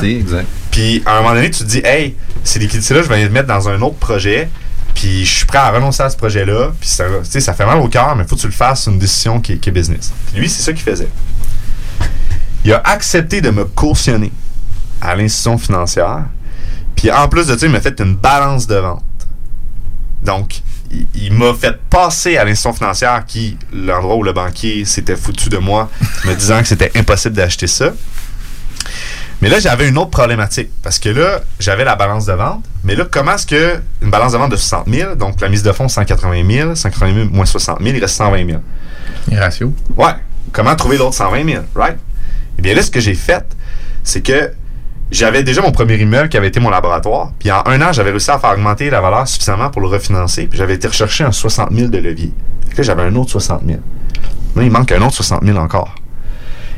[0.71, 3.47] Puis à un moment donné, tu te dis, hey, ces liquidités-là, je vais les mettre
[3.47, 4.47] dans un autre projet.
[4.95, 6.71] Puis je suis prêt à renoncer à ce projet-là.
[6.79, 8.83] Puis ça, ça fait mal au cœur, mais faut que tu le fasses.
[8.83, 10.11] C'est une décision qui est, qui est business.
[10.27, 11.09] Puis lui, c'est ça qu'il faisait.
[12.63, 14.31] Il a accepté de me cautionner
[15.01, 16.25] à l'institution financière.
[16.95, 19.03] Puis en plus de ça, il m'a fait une balance de vente.
[20.23, 20.61] Donc,
[20.91, 25.49] il, il m'a fait passer à l'institution financière qui, l'endroit où le banquier s'était foutu
[25.49, 25.89] de moi,
[26.25, 27.91] me disant que c'était impossible d'acheter ça.
[29.41, 30.69] Mais là, j'avais une autre problématique.
[30.83, 32.63] Parce que là, j'avais la balance de vente.
[32.83, 35.63] Mais là, comment est-ce que une balance de vente de 60 000, donc la mise
[35.63, 38.59] de fonds 180 000, 180 000 moins 60 000, il reste 120 000.
[39.29, 39.71] Les ratios.
[39.95, 40.13] Ouais.
[40.51, 41.97] Comment trouver l'autre 120 000, right?
[42.57, 43.45] Eh bien là, ce que j'ai fait,
[44.03, 44.51] c'est que
[45.11, 47.31] j'avais déjà mon premier immeuble qui avait été mon laboratoire.
[47.37, 50.47] Puis en un an, j'avais réussi à faire augmenter la valeur suffisamment pour le refinancer.
[50.47, 52.33] Puis j'avais été rechercher un 60 000 de levier.
[52.67, 53.79] Fait que là, j'avais un autre 60 000.
[54.55, 55.95] Là, il manque un autre 60 000 encore.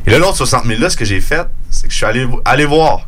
[0.05, 2.27] Et là, l'autre 60 000 là, ce que j'ai fait, c'est que je suis allé,
[2.43, 3.07] allé voir.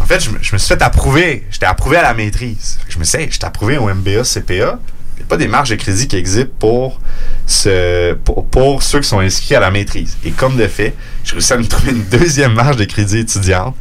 [0.00, 1.46] En fait, je me, suis fait approuver.
[1.50, 2.78] J'étais approuvé à la maîtrise.
[2.88, 4.78] Je me suis dit, hey, j'étais approuvé au MBA, CPA.
[5.16, 7.00] Il n'y a pas des marges de crédit qui existent pour,
[7.46, 10.18] ce, pour, pour ceux qui sont inscrits à la maîtrise.
[10.24, 10.94] Et comme de fait,
[11.24, 13.74] j'ai réussi à me trouver une deuxième marge de crédit étudiante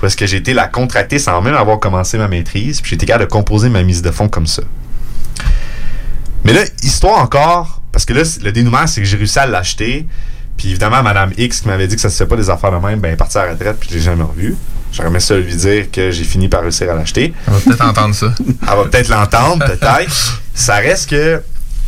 [0.00, 2.80] parce que j'ai été la contracter sans même avoir commencé ma maîtrise.
[2.80, 4.62] Puis j'ai été capable de composer ma mise de fonds comme ça.
[6.44, 10.06] Mais là, histoire encore, parce que là, le dénouement, c'est que j'ai réussi à l'acheter.
[10.56, 12.84] Puis évidemment, Madame X qui m'avait dit que ça se fait pas des affaires de
[12.84, 14.56] même, ben, est partie à la retraite, puis je l'ai jamais revu.
[14.92, 17.32] J'aurais aimé ça lui dire que j'ai fini par réussir à l'acheter.
[17.46, 18.34] On va peut-être entendre ça.
[18.38, 20.40] Elle va peut-être l'entendre, peut-être.
[20.54, 21.42] Ça reste que,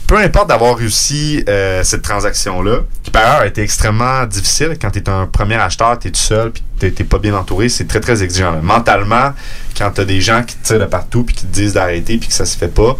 [0.06, 4.90] peu importe d'avoir réussi euh, cette transaction-là, qui par ailleurs a été extrêmement difficile quand
[4.90, 7.68] tu es un premier acheteur, tu es tout seul, puis tu n'es pas bien entouré,
[7.68, 8.60] c'est très très exigeant.
[8.62, 9.32] Mentalement,
[9.76, 12.18] quand tu as des gens qui te tirent de partout, puis qui te disent d'arrêter,
[12.18, 12.96] puis que ça se fait pas,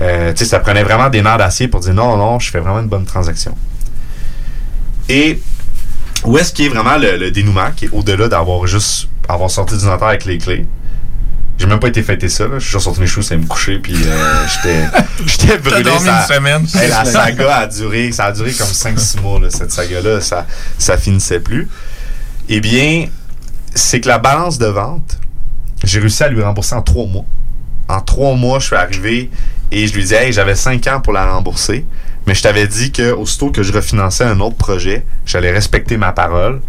[0.00, 2.60] euh, tu sais, ça prenait vraiment des nerfs d'acier pour dire non, non, je fais
[2.60, 3.56] vraiment une bonne transaction.
[5.08, 5.40] Et
[6.24, 9.76] où est-ce qu'il est vraiment le, le dénouement, qui est au-delà d'avoir juste avoir sorti
[9.76, 10.66] du notaire avec les clés?
[11.56, 12.58] J'ai même pas été fêter ça, là.
[12.58, 14.86] Je suis juste sorti mes choses, c'est me coucher, puis euh, j'étais
[15.26, 15.82] j'étais brûlé.
[15.84, 16.66] dormi ça- une semaine.
[16.74, 20.20] Hey, la saga a duré, ça a duré comme 5-6 mois, là, cette saga-là.
[20.20, 20.46] Ça,
[20.78, 21.68] ça finissait plus.
[22.48, 23.06] Eh bien,
[23.74, 25.18] c'est que la balance de vente,
[25.84, 27.24] j'ai réussi à lui rembourser en 3 mois.
[27.88, 29.30] En 3 mois, je suis arrivé
[29.70, 31.84] et je lui dis, hey, j'avais 5 ans pour la rembourser.
[32.26, 36.10] Mais je t'avais dit que aussitôt que je refinançais un autre projet, j'allais respecter ma
[36.12, 36.60] parole.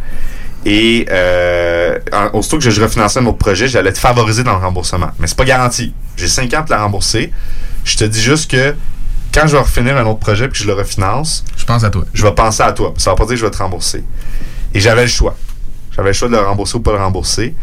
[0.65, 4.65] Et euh, en- aussitôt que je refinançais un autre projet, j'allais te favoriser dans le
[4.65, 5.11] remboursement.
[5.19, 5.93] Mais c'est pas garanti.
[6.17, 7.31] J'ai 5 ans pour la rembourser.
[7.83, 8.75] Je te dis juste que
[9.33, 11.89] quand je vais refinir un autre projet et que je le refinance, je pense à
[11.91, 12.03] toi.
[12.13, 12.93] Je vais penser à toi.
[12.97, 14.03] Ça va pas dire que je vais te rembourser.
[14.73, 15.35] Et j'avais le choix.
[15.95, 17.53] J'avais le choix de le rembourser ou pas le rembourser.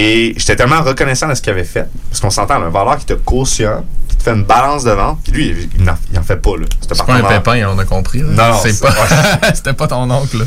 [0.00, 1.88] Et j'étais tellement reconnaissant de ce qu'il avait fait.
[2.08, 5.18] Parce qu'on s'entend, un valeur qui te cautionne, qui te fait une balance de vente.
[5.24, 6.56] Puis lui, il n'en, en fait pas.
[6.56, 6.66] Là.
[6.80, 8.20] C'est pas un pépin, on a compris.
[8.20, 8.28] là.
[8.30, 8.94] Non, c'est pas.
[9.54, 10.38] C'était pas ton oncle.
[10.38, 10.44] là.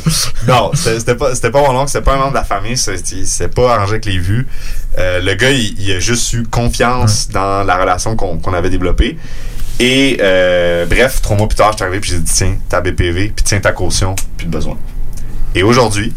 [0.47, 2.78] Non, c'était c'était pas, c'était pas mon oncle, c'était pas un membre de la famille,
[2.78, 4.47] s'est pas arrangé avec les vues.
[4.97, 8.70] Euh, le gars, il, il a juste eu confiance dans la relation qu'on qu'on avait
[8.70, 9.18] développée.
[9.80, 12.80] Et euh, bref, trois mois plus tard, je suis arrivé puis j'ai dit tiens, ta
[12.80, 14.78] BPV, puis tiens ta caution, plus de besoin.
[15.56, 16.14] Et aujourd'hui,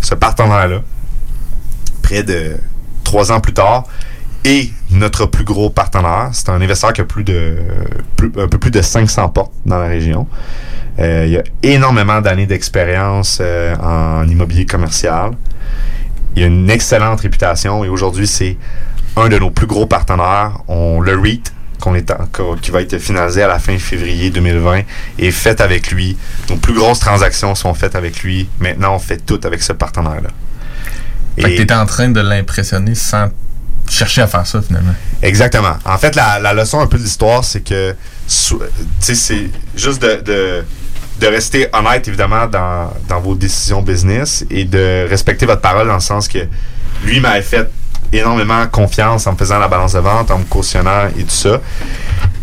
[0.00, 0.82] ce partenaire-là,
[2.06, 2.56] près de
[3.02, 3.84] trois ans plus tard,
[4.44, 6.30] est notre plus gros partenaire.
[6.32, 7.56] C'est un investisseur qui a plus de
[8.38, 10.28] un peu plus de 500 portes dans la région.
[11.00, 15.32] Euh, il y a énormément d'années d'expérience euh, en immobilier commercial.
[16.36, 18.56] Il a une excellente réputation et aujourd'hui, c'est
[19.16, 20.58] un de nos plus gros partenaires.
[20.68, 21.42] On le REIT,
[21.80, 22.12] qu'on est
[22.62, 24.82] qui va être finalisé à la fin février 2020,
[25.18, 26.16] est fait avec lui.
[26.50, 28.48] Nos plus grosses transactions sont faites avec lui.
[28.60, 30.30] Maintenant, on fait tout avec ce partenaire-là.
[31.36, 33.28] Fait que t'étais en train de l'impressionner sans
[33.88, 34.94] chercher à faire ça finalement.
[35.22, 35.76] Exactement.
[35.84, 37.94] En fait, la, la leçon un peu de l'histoire, c'est que,
[38.26, 40.64] sais, c'est juste de, de,
[41.20, 45.94] de rester honnête, évidemment, dans, dans vos décisions business et de respecter votre parole dans
[45.94, 46.38] le sens que
[47.04, 47.70] lui m'avait fait
[48.12, 51.60] énormément confiance en me faisant la balance de vente, en me cautionnant et tout ça.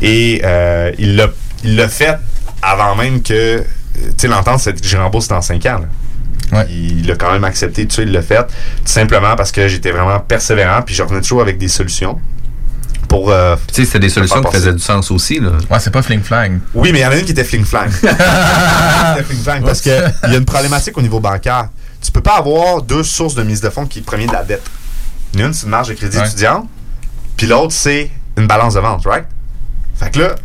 [0.01, 1.27] Et euh, il l'a
[1.63, 2.17] il l'a fait
[2.61, 3.63] avant même que, euh,
[3.95, 5.79] tu sais, l'entente, c'est que je rembourse dans 5 ans.
[5.79, 5.85] là.
[6.69, 8.37] Il l'a quand même accepté, tout ça, il l'a fait.
[8.43, 8.51] Tout
[8.85, 12.19] simplement parce que j'étais vraiment persévérant, puis je revenais toujours avec des solutions
[13.07, 13.29] pour.
[13.31, 15.51] euh, Tu sais, c'était des solutions qui faisaient du sens aussi, là.
[15.69, 16.59] Ouais, c'est pas fling flang.
[16.73, 17.89] Oui, mais il y en a une qui était fling-flang.
[19.25, 21.69] Fling-flang parce qu'il y a une problématique au niveau bancaire.
[22.01, 24.43] Tu peux pas avoir deux sources de mise de fonds qui est premier de la
[24.43, 24.63] dette.
[25.37, 26.27] Une, c'est une marge de crédit Ouais.
[26.27, 26.67] étudiant,
[27.37, 29.25] puis l'autre, c'est une balance de vente, right?
[29.95, 30.35] Fait que là,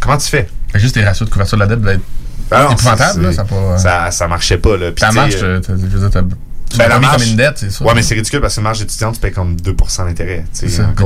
[0.00, 0.48] comment tu fais?
[0.74, 2.02] Juste tes ratios de couverture de la dette doivent être
[2.50, 3.12] Ah non, épouvantables.
[3.14, 4.92] c'est- là, Ça, pas, ça, ça marchait pas, là.
[4.92, 6.22] Puis ça marche, euh, je veux dire, t'as-
[6.70, 7.84] tu Ben, la marge- comme une dette, c'est ça.
[7.84, 10.44] Ouais, mais c'est ridicule parce que marge étudiant, tu payes comme 2% d'intérêt.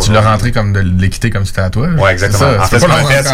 [0.00, 1.88] tu l'as rentré comme de l'équité comme si c'était à toi.
[1.88, 2.38] Ouais, exactement.
[2.40, 2.62] Ça.
[2.62, 2.84] En fait, ce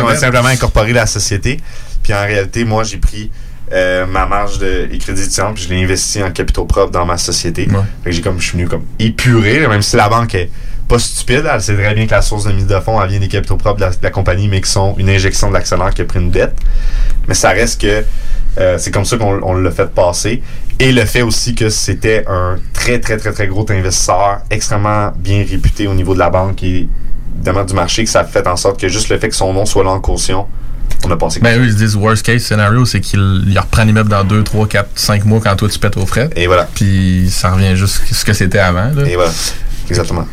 [0.01, 1.61] qu'on a simplement incorporé la société.
[2.03, 3.31] Puis en réalité, moi, j'ai pris
[3.73, 7.07] euh, ma marge de et crédit étudiant, puis je l'ai investi en capitaux propres dans
[7.07, 7.67] ma société.
[8.03, 10.51] Fait que j'ai comme, je suis venu comme épuré, même si la banque est
[10.89, 11.49] pas stupide.
[11.53, 13.57] Elle sait très bien que la source de mise de fonds, elle vient des capitaux
[13.57, 16.05] propres de la, de la compagnie, mais qui sont une injection de l'actionnaire qui a
[16.05, 16.57] pris une dette.
[17.29, 18.05] Mais ça reste que
[18.59, 20.43] euh, c'est comme ça qu'on on l'a fait passer.
[20.79, 25.45] Et le fait aussi que c'était un très, très, très, très gros investisseur, extrêmement bien
[25.49, 26.89] réputé au niveau de la banque et
[27.37, 29.53] évidemment du marché, que ça a fait en sorte que juste le fait que son
[29.53, 30.47] nom soit là en caution,
[31.05, 31.41] on a passé.
[31.41, 34.67] Ben eux, ils disent worst case scenario, c'est qu'il il reprend l'immeuble dans 2, 3,
[34.69, 36.31] 4, 5 mois quand toi tu pètes aux frais.
[36.37, 36.69] Et voilà.
[36.75, 38.91] Puis ça revient juste ce que c'était avant.
[38.95, 39.07] Là.
[39.07, 39.33] Et voilà.
[39.89, 40.27] Exactement.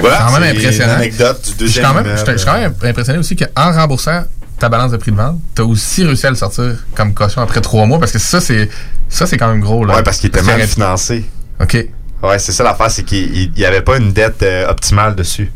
[0.00, 0.92] Voilà, C'est quand même impressionnant.
[0.94, 2.18] anecdote du Je suis deuxième quand même, immeuble.
[2.18, 4.24] je suis- je suis quand même impressionné aussi qu'en remboursant
[4.58, 7.40] ta balance de prix de vente, tu as aussi réussi à le sortir comme caution
[7.42, 8.68] après trois mois parce que ça, c'est
[9.08, 9.84] ça c'est quand même gros.
[9.84, 9.96] Là.
[9.96, 11.24] Ouais, parce qu'il était mal financé.
[11.60, 11.86] OK.
[12.22, 15.50] Ouais, c'est ça l'affaire, c'est qu'il n'y avait pas une dette euh, optimale dessus.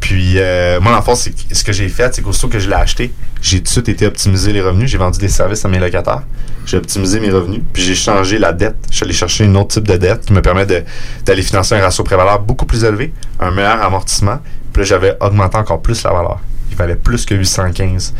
[0.00, 3.12] Puis, euh, moi, l'enfant, c'est ce que j'ai fait, c'est qu'aussitôt que je l'ai acheté,
[3.42, 4.88] j'ai tout de suite été optimiser les revenus.
[4.90, 6.22] J'ai vendu des services à mes locataires.
[6.68, 7.62] J'ai optimisé mes revenus.
[7.72, 8.76] Puis, j'ai changé la dette.
[8.90, 11.80] Je suis allé chercher une autre type de dette qui me permet d'aller financer un
[11.80, 13.10] ratio prévaleur beaucoup plus élevé,
[13.40, 14.38] un meilleur amortissement.
[14.74, 16.40] Puis là, j'avais augmenté encore plus la valeur.
[16.70, 18.12] Il valait plus que 815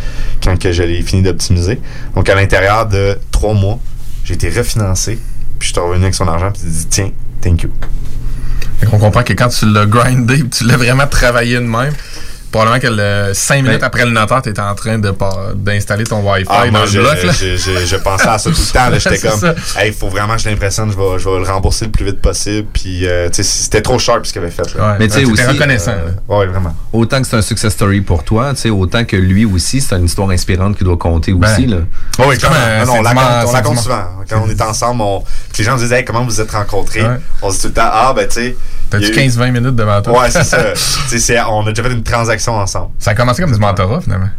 [0.43, 1.79] quand que je l'ai fini d'optimiser.
[2.15, 3.79] Donc, à l'intérieur de trois mois,
[4.25, 5.19] j'ai été refinancé.
[5.59, 6.51] Puis, je suis revenu avec son argent.
[6.51, 7.11] Puis, j'ai dit, tiens,
[7.43, 7.71] thank you.
[8.81, 11.93] Fait qu'on comprend que quand tu l'as grindé, tu l'as vraiment travaillé de même.
[12.51, 16.45] Probablement que le 5 minutes après le notaire, tu étais en train d'installer ton Wi-Fi
[16.45, 16.55] Ben.
[16.55, 17.23] Ah, dans moi, le je, bloc.
[17.23, 17.33] là.
[17.33, 18.89] je, je, je pensais à ça tout le temps.
[18.91, 18.99] là.
[18.99, 19.55] J'étais comme, ça.
[19.79, 22.07] hey, il faut vraiment que je l'impressionne, je vais, je vais le rembourser le plus
[22.07, 22.67] vite possible.
[22.73, 24.75] Puis, euh, tu sais, c'était trop cher ce qu'il avait fait.
[24.75, 24.97] Là.
[24.99, 25.43] Mais tu sais aussi.
[25.43, 26.75] Euh, ouais, vraiment.
[26.93, 29.97] Autant que c'est un success story pour toi, tu sais, autant que lui aussi, c'est
[29.97, 31.67] une histoire inspirante qui doit compter aussi.
[31.67, 31.79] Là.
[32.19, 34.05] Oh, oui, comme Non, non, on la compte, on la compte souvent.
[34.29, 35.23] Quand on est ensemble, on,
[35.59, 37.03] les gens nous disent, hey, comment vous êtes rencontrés?
[37.03, 37.19] Ouais.
[37.43, 38.57] On se dit tout le temps, ah, ben, tu sais.
[38.91, 40.21] T'as-tu il y a eu- 15-20 minutes devant toi?
[40.23, 40.59] Ouais, c'est ça.
[40.75, 42.91] C'est- on a déjà fait une transaction ensemble.
[42.99, 44.31] Ça a commencé comme du mentorat, finalement.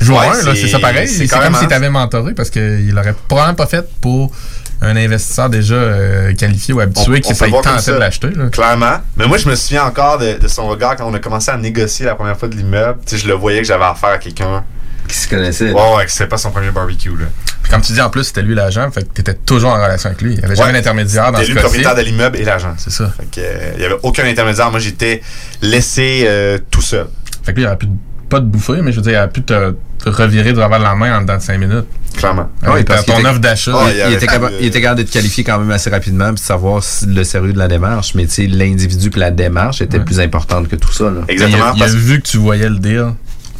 [0.00, 1.06] Jour Ouais, 1, là, c'est- ça pareil.
[1.08, 1.66] c'est comme si ça.
[1.66, 4.32] t'avais mentoré parce qu'il l'aurait probablement pas fait pour
[4.80, 8.30] un investisseur déjà euh, qualifié ou habitué qui comme tenté de l'acheter.
[8.50, 8.96] Clairement.
[9.16, 11.58] Mais moi, je me souviens encore de, de son regard quand on a commencé à
[11.58, 13.00] négocier la première fois de l'immeuble.
[13.04, 14.64] Tu sais, je le voyais que j'avais affaire à quelqu'un.
[15.08, 15.72] Qui se connaissait.
[15.72, 17.26] Ouais, ouais, que c'était pas son premier barbecue, là.
[17.62, 20.08] Puis comme tu dis, en plus, c'était lui l'agent, fait que t'étais toujours en relation
[20.08, 20.32] avec lui.
[20.34, 20.72] Il n'y avait jamais Ouais.
[20.78, 22.74] d'intermédiaire dans C'était ce lui le propriétaire de l'immeuble et l'agent.
[22.78, 23.12] C'est ça.
[23.16, 24.70] Fait que, euh, il y avait aucun intermédiaire.
[24.70, 25.20] Moi, j'étais
[25.62, 27.06] laissé euh, tout seul.
[27.42, 27.88] Fait que lui, il aurait pu
[28.28, 30.78] pas te bouffer, mais je veux dire, il aurait pu te, te revirer de revers
[30.78, 31.86] de la main en dedans de 5 minutes.
[32.16, 32.48] Clairement.
[32.64, 33.72] Ah oui, parce ton était- offre d'achat.
[33.90, 36.34] il, il était capable, il était capable de te qualifier quand même assez rapidement puis
[36.34, 38.14] de savoir si- le sérieux de la démarche.
[38.14, 41.04] Mais tu sais, l'individu puis la démarche était plus importante que tout ça.
[41.04, 41.20] Là.
[41.28, 43.12] Il a, il a vu que tu voyais le deal.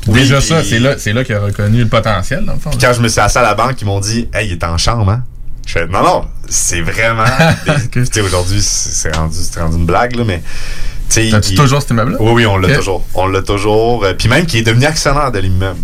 [0.07, 2.59] Oui, Déjà puis- ça, c'est là, c'est là qu'il a reconnu le potentiel, dans le
[2.59, 2.71] fond.
[2.71, 4.65] Puis quand je me suis assis à la banque, ils m'ont dit Hey, il est
[4.65, 5.23] en chambre, hein?
[5.67, 7.25] Je fais Non, non, c'est vraiment.
[7.67, 9.37] des- Tu sais, aujourd'hui, c'est rendu,
[9.77, 10.43] une blague, là, mais.
[11.13, 12.19] T'as-tu toujours cet immeuble-là?
[12.21, 13.05] Oui, oui, on l'a toujours.
[13.15, 14.05] On l'a toujours.
[14.05, 15.81] Euh, Puis même qu'il est devenu actionnaire de l'immeuble.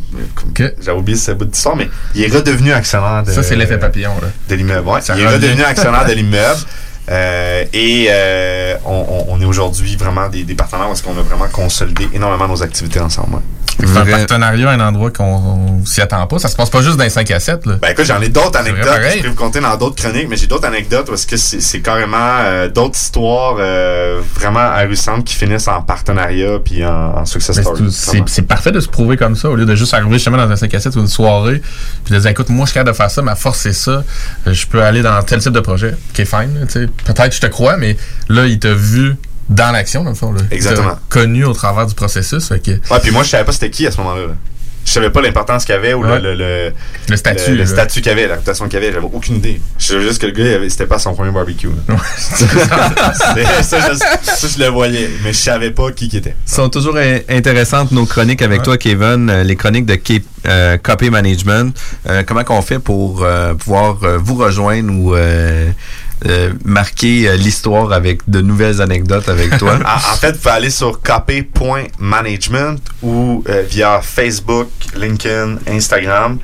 [0.81, 4.13] J'avais oublié ce bout d'histoire, mais il est redevenu actionnaire de Ça, c'est l'effet papillon,
[4.23, 4.29] là.
[4.49, 4.87] de l'immeuble.
[4.89, 5.01] Ouais.
[5.01, 6.61] Ça Il est redevenu actionnaire de l'immeuble.
[7.09, 12.09] Euh, et euh, on, est aujourd'hui vraiment des, des partenaires parce qu'on a vraiment consolidé
[12.13, 13.37] énormément nos activités ensemble.
[13.37, 13.43] ouais.
[13.79, 16.39] C'est un partenariat, un endroit qu'on on s'y attend pas.
[16.39, 17.67] Ça se passe pas juste dans les 5 à 7.
[17.67, 17.75] Là.
[17.83, 20.47] Ben écoute, j'en ai d'autres anecdotes je peux vous conter dans d'autres chroniques, mais j'ai
[20.47, 25.83] d'autres anecdotes parce que c'est carrément euh, d'autres histoires euh, vraiment ahurissantes qui finissent en
[25.83, 28.25] partenariat puis en, en success Mais story.
[28.27, 30.57] c'est- parfait de se prouver comme ça, au lieu de juste arriver justement dans un
[30.57, 31.61] 5 à 7 ou une soirée,
[32.05, 34.05] puis de dire écoute, moi je suis capable de faire ça, ma force c'est ça,
[34.47, 36.89] je peux aller dans tel type de projet, qui est fine, là, tu sais.
[37.05, 37.97] Peut-être je te crois, mais
[38.29, 39.17] là il t'a vu
[39.49, 40.33] dans l'action, dans le fond.
[40.33, 40.41] Là.
[40.45, 40.99] Il t'a Exactement.
[41.09, 42.49] connu au travers du processus.
[42.49, 44.23] Fait que, Ouais, puis moi, je savais pas c'était qui à ce moment-là.
[44.29, 44.35] là.
[44.85, 46.21] Je savais pas l'importance qu'il y avait ou le- Ouais.
[46.21, 46.73] le, le,
[47.09, 48.93] Le statut, Le, le statut qu'il y avait, la réputation qu'il y avait.
[48.93, 49.61] J'avais aucune idée.
[49.79, 51.69] Je savais juste que le gars, c'était pas son premier barbecue.
[52.17, 56.37] C'était- ça, je, ça, je le voyais, mais je savais pas qui qui était.
[56.45, 60.77] sont toujours in- intéressantes nos chroniques avec toi, Kevin, euh, les chroniques de K- euh,
[60.79, 61.77] Copy Management.
[62.09, 65.15] Euh, comment qu'on fait pour euh, pouvoir euh, vous rejoindre ou
[66.25, 69.79] euh, euh, marquer euh, l'histoire avec de nouvelles anecdotes avec toi?
[69.85, 76.39] en, en fait, vous pouvez aller sur copy.management ou euh, via Facebook, LinkedIn, Instagram.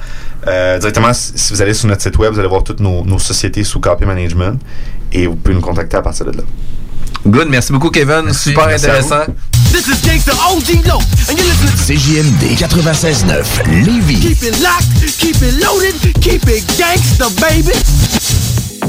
[0.46, 3.18] Euh, directement, si vous allez sur notre site web, vous allez voir toutes nos, nos
[3.18, 4.60] sociétés sous Copy Management
[5.12, 6.42] et vous pouvez nous contacter à partir de là.
[7.24, 8.32] Good, merci beaucoup, Kevin.
[8.32, 9.26] Super Merci intéressant.
[9.70, 10.98] This is Gangsta OG Low,
[11.30, 14.20] and you're listening CJMD 96.9 Lévis.
[14.20, 17.72] Keep it locked, keep it loaded, keep it gangsta, baby.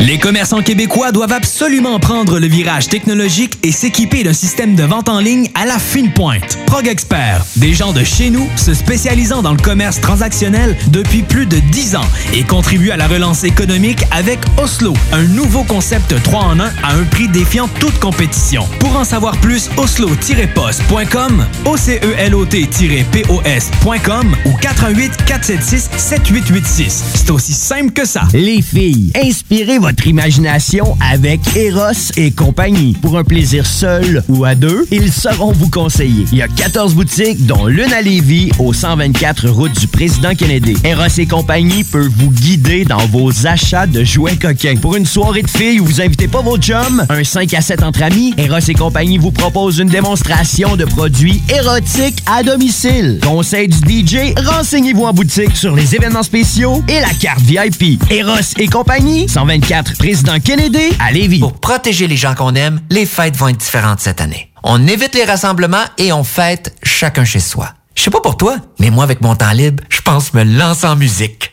[0.00, 5.08] Les commerçants québécois doivent absolument prendre le virage technologique et s'équiper d'un système de vente
[5.08, 6.56] en ligne à la fine pointe.
[6.66, 11.46] Prog Expert, des gens de chez nous se spécialisant dans le commerce transactionnel depuis plus
[11.46, 16.44] de 10 ans et contribuent à la relance économique avec Oslo, un nouveau concept 3
[16.44, 18.68] en 1 à un prix défiant toute compétition.
[18.78, 27.02] Pour en savoir plus, oslo-post.com, OCELOT-POS.com ou 418 476 7886.
[27.14, 28.28] C'est aussi simple que ça.
[28.32, 32.94] Les filles, inspirez votre imagination avec Eros et compagnie.
[33.00, 36.26] Pour un plaisir seul ou à deux, ils sauront vous conseiller.
[36.32, 40.74] Il y a 14 boutiques, dont l'une à Lévis, au 124 route du Président Kennedy.
[40.84, 44.76] Eros et compagnie peut vous guider dans vos achats de jouets coquins.
[44.76, 47.82] Pour une soirée de filles où vous invitez pas vos chums, un 5 à 7
[47.82, 53.20] entre amis, Eros et compagnie vous propose une démonstration de produits érotiques à domicile.
[53.22, 58.02] Conseil du DJ, renseignez-vous en boutique sur les événements spéciaux et la carte VIP.
[58.10, 61.40] Eros et compagnie, 124 Président Kennedy à Lévis.
[61.40, 64.50] Pour protéger les gens qu'on aime, les fêtes vont être différentes cette année.
[64.62, 67.70] On évite les rassemblements et on fête chacun chez soi.
[67.94, 70.86] Je sais pas pour toi, mais moi avec mon temps libre, je pense me lancer
[70.86, 71.52] en musique.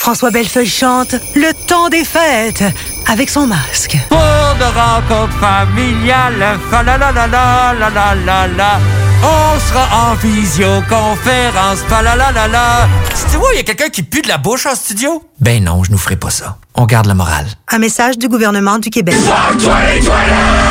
[0.00, 2.64] François Bellefeuille chante Le temps des fêtes
[3.08, 3.96] avec son masque.
[4.08, 9.03] Pour de rencontres familiales, fa la la la la la la la la.
[9.26, 12.88] On sera en visioconférence, fa la la la la.
[13.30, 15.22] Tu vois, il y a quelqu'un qui pue de la bouche en studio?
[15.40, 16.58] Ben non, je nous ferai pas ça.
[16.74, 17.46] On garde la morale.
[17.68, 19.14] Un message du gouvernement du Québec.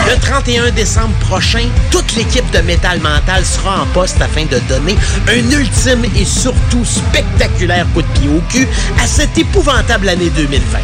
[0.06, 4.98] Le 31 décembre prochain, toute l'équipe de Métal Mental sera en poste afin de donner
[5.28, 8.68] un ultime et surtout spectaculaire coup de pied au cul
[9.02, 10.78] à cette épouvantable année 2020.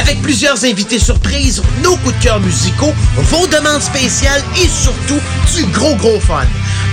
[0.00, 5.20] Avec plusieurs invités surprises, nos coups de cœur musicaux, vos demandes spéciales et surtout
[5.54, 6.46] du gros gros fun.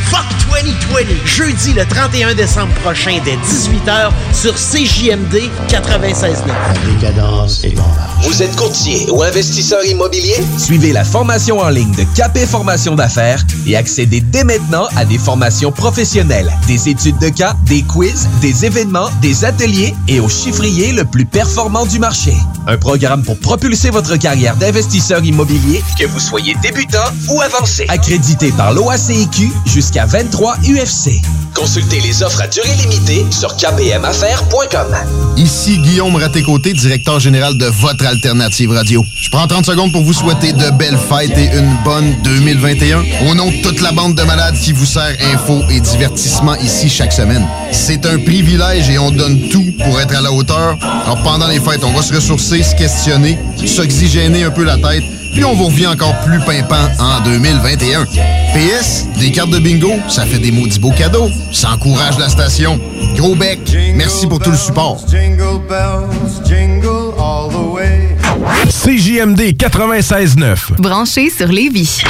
[0.10, 0.26] Fuck
[0.64, 6.36] 2020, jeudi le 31 décembre prochain dès 18h sur CJMD 96.9.
[6.96, 7.76] Décadence et
[8.24, 10.36] Vous êtes courtier ou investisseur immobilier?
[10.58, 15.18] Suivez la formation en ligne de Capé Formation d'affaires et accédez dès maintenant à des
[15.18, 20.94] formations professionnelles, des études de cas, des quiz, des événements, des ateliers et au chiffrier
[20.94, 22.34] le plus performant du marché.
[22.68, 26.98] Un programme pour propulser votre carrière d'investisseur immobilier, que vous soyez débutant
[27.30, 27.86] ou avancé.
[27.88, 31.22] Accrédité par l'OACIQ jusqu'à 23 UFC.
[31.56, 34.96] Consultez les offres à durée limitée sur kbmaffaires.com.
[35.38, 39.04] Ici Guillaume Raté-Côté, directeur général de votre alternative radio.
[39.16, 43.04] Je prends 30 secondes pour vous souhaiter de belles fêtes et une bonne 2021.
[43.30, 46.90] Au nom de toute la bande de malades qui vous sert info et divertissement ici
[46.90, 47.48] chaque semaine.
[47.72, 50.78] C'est un privilège et on donne tout pour être à la hauteur.
[50.82, 55.04] Alors pendant les fêtes, on va se ressourcer, se questionner, s'oxygéner un peu la tête,
[55.34, 58.06] puis on vous revient encore plus pimpant en 2021.
[58.54, 61.30] PS, des cartes de bingo, ça fait des maudits beaux cadeaux.
[61.52, 62.80] Ça encourage la station.
[63.16, 63.60] Gros bec,
[63.96, 65.00] merci pour tout le support.
[65.10, 68.16] Jingle bells, jingle all the way.
[68.70, 70.80] CJMD 96.9.
[70.80, 72.04] Branché sur Lévis.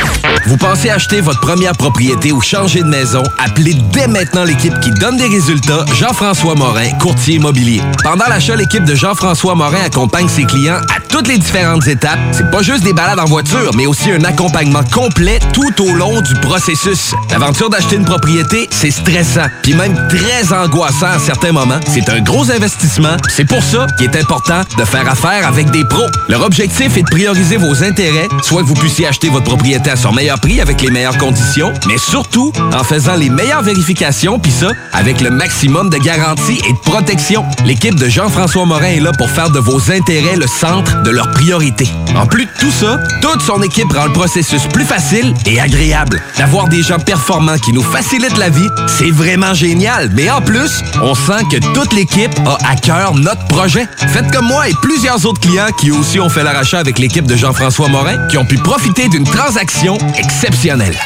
[0.46, 3.24] Vous pensez acheter votre première propriété ou changer de maison?
[3.38, 7.82] Appelez dès maintenant l'équipe qui donne des résultats, Jean-François Morin, courtier immobilier.
[8.04, 12.20] Pendant l'achat, l'équipe de Jean-François Morin accompagne ses clients à toutes les différentes étapes.
[12.32, 16.22] C'est pas juste des balades en voiture, mais aussi un accompagnement complet tout au long
[16.22, 17.14] du processus.
[17.32, 21.80] L'aventure d'acheter une propriété, c'est stressant, puis même très angoissant à certains moments.
[21.88, 23.18] C'est un gros investissement.
[23.30, 26.08] C'est pour ça qu'il est important de faire affaire avec des pros.
[26.30, 29.96] Leur objectif est de prioriser vos intérêts, soit que vous puissiez acheter votre propriété à
[29.96, 34.68] son prix avec les meilleures conditions, mais surtout en faisant les meilleures vérifications, puis ça,
[34.92, 37.46] avec le maximum de garantie et de protection.
[37.66, 41.32] L'équipe de Jean-François Morin est là pour faire de vos intérêts le centre de leurs
[41.32, 41.88] priorités.
[42.16, 46.22] En plus de tout ça, toute son équipe rend le processus plus facile et agréable.
[46.38, 50.10] D'avoir des gens performants qui nous facilitent la vie, c'est vraiment génial.
[50.14, 53.88] Mais en plus, on sent que toute l'équipe a à cœur notre projet.
[54.08, 57.36] Faites comme moi et plusieurs autres clients qui aussi ont fait l'arrachat avec l'équipe de
[57.36, 60.98] Jean-François Morin, qui ont pu profiter d'une transaction exceptionnelle.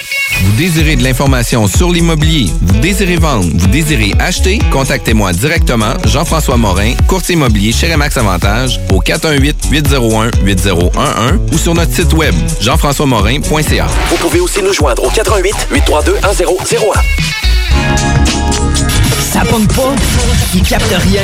[0.43, 6.57] Vous désirez de l'information sur l'immobilier, vous désirez vendre, vous désirez acheter, contactez-moi directement, Jean-François
[6.57, 13.87] Morin, courtier immobilier chez Remax Avantage, au 418-801-8011 ou sur notre site web, jean-françois-morin.ca.
[14.09, 18.60] Vous pouvez aussi nous joindre au 88 832 1001.
[19.31, 19.95] Ça pogne pas,
[20.53, 21.21] il capte rien.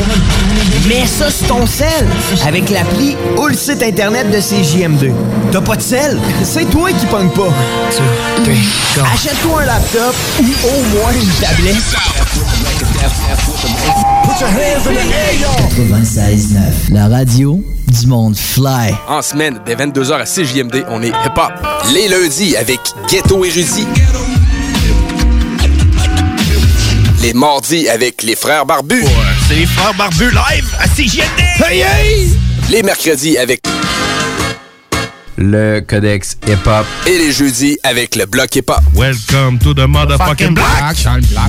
[0.87, 2.07] Mets ça sur ton sel
[2.45, 5.11] avec l'appli ou le site internet de CJM2.
[5.51, 6.17] T'as pas de sel?
[6.43, 7.49] C'est toi qui pogne pas.
[9.13, 11.75] Achète-toi un laptop ou au moins une tablette.
[14.23, 15.97] Put your hands in the air, y'all.
[15.99, 18.95] 96.9, la radio du monde fly.
[19.09, 21.51] En semaine, dès 22h à CJMD, on est hip-hop.
[21.93, 22.79] Les lundis avec
[23.09, 23.87] Ghetto Érudit.
[27.21, 29.03] Les mardis avec les frères barbus.
[29.47, 31.41] C'est les frères barbus live à CJMD.
[31.65, 32.29] Hey, hey!
[32.69, 33.61] Les mercredis avec
[35.37, 36.85] le codex hip-hop.
[37.05, 38.79] Et les jeudis avec le bloc hip-hop.
[38.95, 40.67] Welcome to the motherfucking block.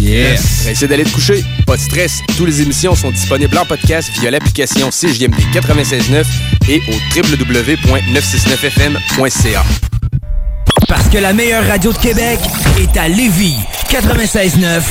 [0.01, 0.62] Yes.
[0.64, 1.45] Pressé d'aller te coucher?
[1.66, 2.19] Pas de stress.
[2.37, 6.25] Toutes les émissions sont disponibles en podcast via l'application CJMD 96.9
[6.69, 9.64] et au www.969fm.ca.
[10.89, 12.41] Parce que la meilleure radio de Québec
[12.78, 13.59] est à Lévis.
[13.91, 14.82] 96.9.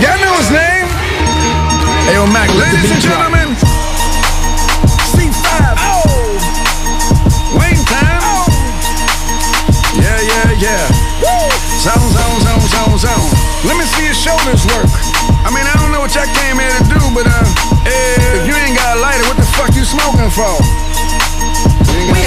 [0.00, 0.88] Y'all know his name?
[2.06, 3.54] Hey, yo, Mac, ladies and gentlemen.
[5.12, 5.76] C5.
[5.76, 6.08] Oh.
[7.58, 8.24] Wayne time.
[10.00, 10.88] Yeah, yeah, yeah.
[11.20, 11.50] Woo.
[11.78, 13.30] Zone, zone, zone, zone, zone.
[13.64, 14.88] Let me see your shoulders work.
[15.44, 18.54] I mean, I don't know what y'all came here to do, but uh, if you
[18.54, 20.54] ain't got a lighter, what the fuck you smoking for?
[22.12, 22.20] We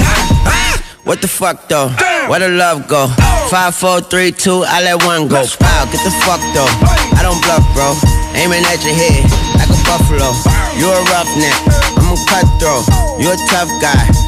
[1.04, 1.88] What the fuck though?
[2.28, 3.06] Where the love go?
[3.08, 3.48] Oh.
[3.50, 5.40] Five, four, three, two, I let one go.
[5.40, 6.68] Wow, get the fuck though.
[7.16, 7.96] I don't bluff, bro.
[8.36, 9.24] Aiming at your head
[9.56, 10.30] like a buffalo.
[10.76, 11.56] You a roughneck,
[11.96, 12.84] I'm a cutthroat.
[13.18, 14.27] You a tough guy.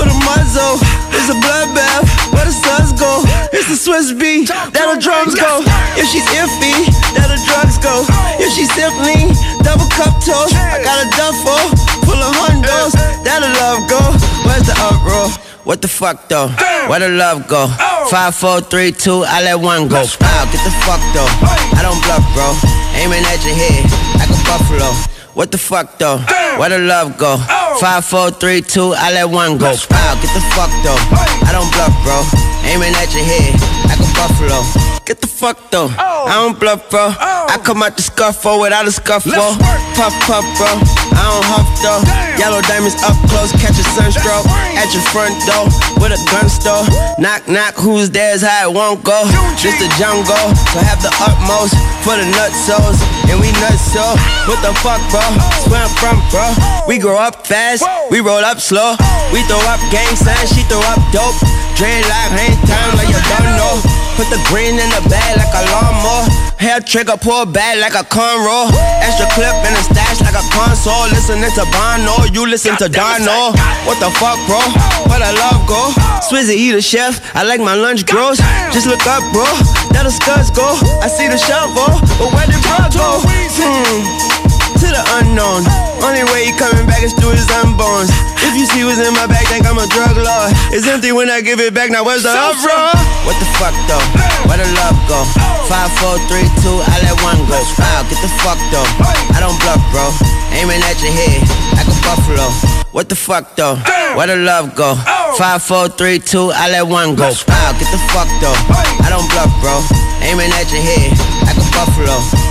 [0.00, 0.80] for the muzzle.
[1.12, 2.08] It's a bloodbath.
[2.32, 3.20] Where the suns go?
[3.52, 4.48] It's the Swiss beat.
[4.48, 5.60] That the drums go.
[6.00, 8.08] If she's iffy, that the drugs go.
[8.40, 9.28] If she's simply
[9.60, 11.60] double cup toast, I got a duffel
[12.08, 12.96] full of hundos.
[13.28, 14.00] That the love go.
[14.48, 15.28] Where's the uproar?
[15.68, 16.48] What the fuck though?
[16.88, 17.68] Where the love go?
[18.08, 20.00] Five, four, three, two, I let one go.
[20.00, 21.28] Wow, get the fuck though.
[21.76, 22.48] I don't bluff, bro.
[22.96, 23.84] Aiming at your head
[24.16, 25.19] like a buffalo.
[25.34, 26.18] What the fuck though?
[26.58, 27.36] Where the love go?
[27.80, 29.70] Five, four, three, two, I let one go.
[29.70, 30.98] Wow, get the fuck though.
[31.46, 32.18] I don't bluff, bro.
[32.68, 33.54] Aiming at your head
[33.88, 34.60] like a buffalo.
[35.06, 35.88] Get the fuck though.
[35.98, 37.14] I don't bluff, bro.
[37.18, 39.32] I come out the scuffle without a scuffle.
[39.94, 40.68] Puff, puff, bro.
[41.14, 42.02] I don't huff though.
[42.38, 44.46] Yellow diamonds up close, catch a sunstroke
[44.76, 45.68] at your front door
[46.00, 46.84] with a gun store.
[47.20, 49.26] Knock, knock, who's there's how it won't go.
[49.58, 52.98] Just the jungle, so have the utmost for the nutsos.
[53.28, 54.04] And we nuts so.
[54.48, 55.22] What the fuck, bro?
[55.70, 56.46] Where I'm from, bro.
[56.88, 58.96] We grow up fast, we roll up slow.
[59.32, 61.36] We throw up gang signs, she throw up dope.
[61.78, 63.80] Dreadlock, hang time like you don't know.
[64.20, 66.28] Put the green in the bag like a lawnmower.
[66.60, 68.68] Hair trigger, pull back like a cornrow.
[69.00, 70.99] Extra clip in the stash like a console.
[71.08, 73.56] Listening to Bono, you listen to Dono.
[73.88, 74.60] What the fuck, bro?
[75.08, 75.92] Where the love go?
[76.28, 77.20] Swizzy eat a chef.
[77.34, 78.36] I like my lunch gross.
[78.72, 79.48] Just look up, bro.
[79.96, 80.76] That the scuds go.
[81.00, 81.88] I see the shovel,
[82.20, 83.24] but where did bro go?
[83.24, 84.40] Hmm
[84.80, 85.60] to the unknown.
[86.00, 88.08] Only way he coming back is through his unborns.
[88.40, 90.50] If you see what's in my bag, think I'm a drug lord.
[90.72, 91.92] It's empty when I give it back.
[91.92, 92.96] Now where's the uproar?
[93.28, 94.00] What the fuck though?
[94.48, 95.20] Where the love go?
[95.68, 97.60] Five, four, three, two, I let one go.
[97.76, 98.88] Wow, get the fuck though.
[99.36, 100.39] I don't bluff, bro.
[100.52, 101.40] Aiming at your head
[101.76, 102.46] like a buffalo.
[102.92, 103.76] What the fuck though?
[104.16, 104.94] Where the love go?
[104.96, 105.34] Oh.
[105.38, 107.30] Five, four, three, two, I let one go.
[107.48, 108.58] Wow, get the fuck though.
[109.04, 109.78] I don't bluff, bro.
[110.26, 111.10] Aiming at your head
[111.46, 112.50] like a buffalo.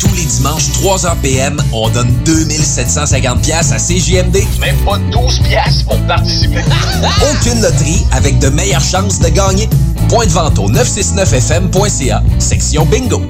[0.00, 4.38] Tous les dimanches, 3h PM, on donne 2750 pièces à CJMD.
[4.58, 6.64] Même pas 12 pièces pour participer.
[7.30, 9.68] Aucune loterie avec de meilleures chances de gagner.
[10.08, 13.20] Point de vente au 969fm.ca, section bingo.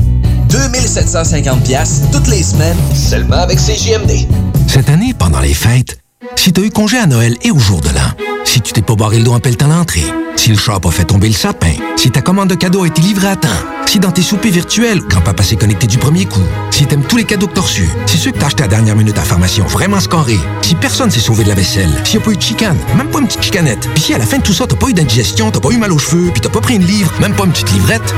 [0.49, 4.29] 2750 pièces toutes les semaines, seulement avec CJMD.
[4.69, 5.99] Cette année, pendant les fêtes,
[6.41, 8.15] si tu as eu congé à Noël et au jour de l'an,
[8.47, 10.07] Si tu t'es pas barré le dos en pelletant l'entrée.
[10.37, 11.75] Si le chat a fait tomber le sapin.
[11.97, 13.49] Si ta commande de cadeau a été livrée à temps.
[13.87, 16.43] Si dans tes soupers virtuels, grand-papa s'est connecté du premier coup.
[16.71, 17.63] Si t'aimes tous les cadeaux que t'as.
[18.07, 20.39] Si ceux que t'as achetés à la dernière minute à pharmacie ont vraiment scoré.
[20.63, 21.93] Si personne s'est sauvé de la vaisselle.
[22.05, 22.79] S'il n'y a pas eu de chicane.
[22.97, 23.87] Même pas une petite chicanette.
[23.95, 25.77] Puis si à la fin de tout ça, t'as pas eu d'indigestion, t'as pas eu
[25.77, 28.15] mal aux cheveux, puis t'as pas pris une livre, même pas une petite livrette.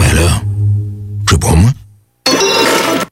[0.00, 0.42] Ben là,
[1.26, 1.70] je sais pas moi.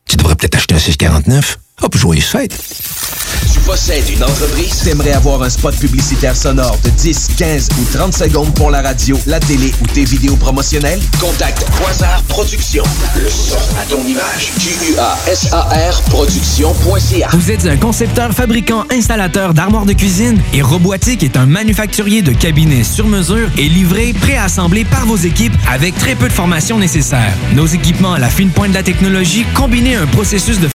[0.06, 1.58] Tu devrais peut-être acheter un 649.
[1.82, 2.58] Hop, joyeuse fête.
[3.52, 4.80] Tu possèdes une entreprise?
[4.84, 9.18] T'aimerais avoir un spot publicitaire sonore de 10, 15 ou 30 secondes pour la radio,
[9.26, 11.00] la télé ou tes vidéos promotionnelles?
[11.18, 12.84] Contacte Quasar Productions.
[13.16, 14.52] Le son à ton image.
[14.60, 17.28] Q-U-A-S-A-R Productions.ca.
[17.32, 22.32] Vous êtes un concepteur, fabricant, installateur d'armoires de cuisine et Robotique est un manufacturier de
[22.32, 27.34] cabinets sur mesure et livré, préassemblé par vos équipes avec très peu de formation nécessaire.
[27.54, 30.68] Nos équipements à la fine pointe de la technologie combinés à un processus de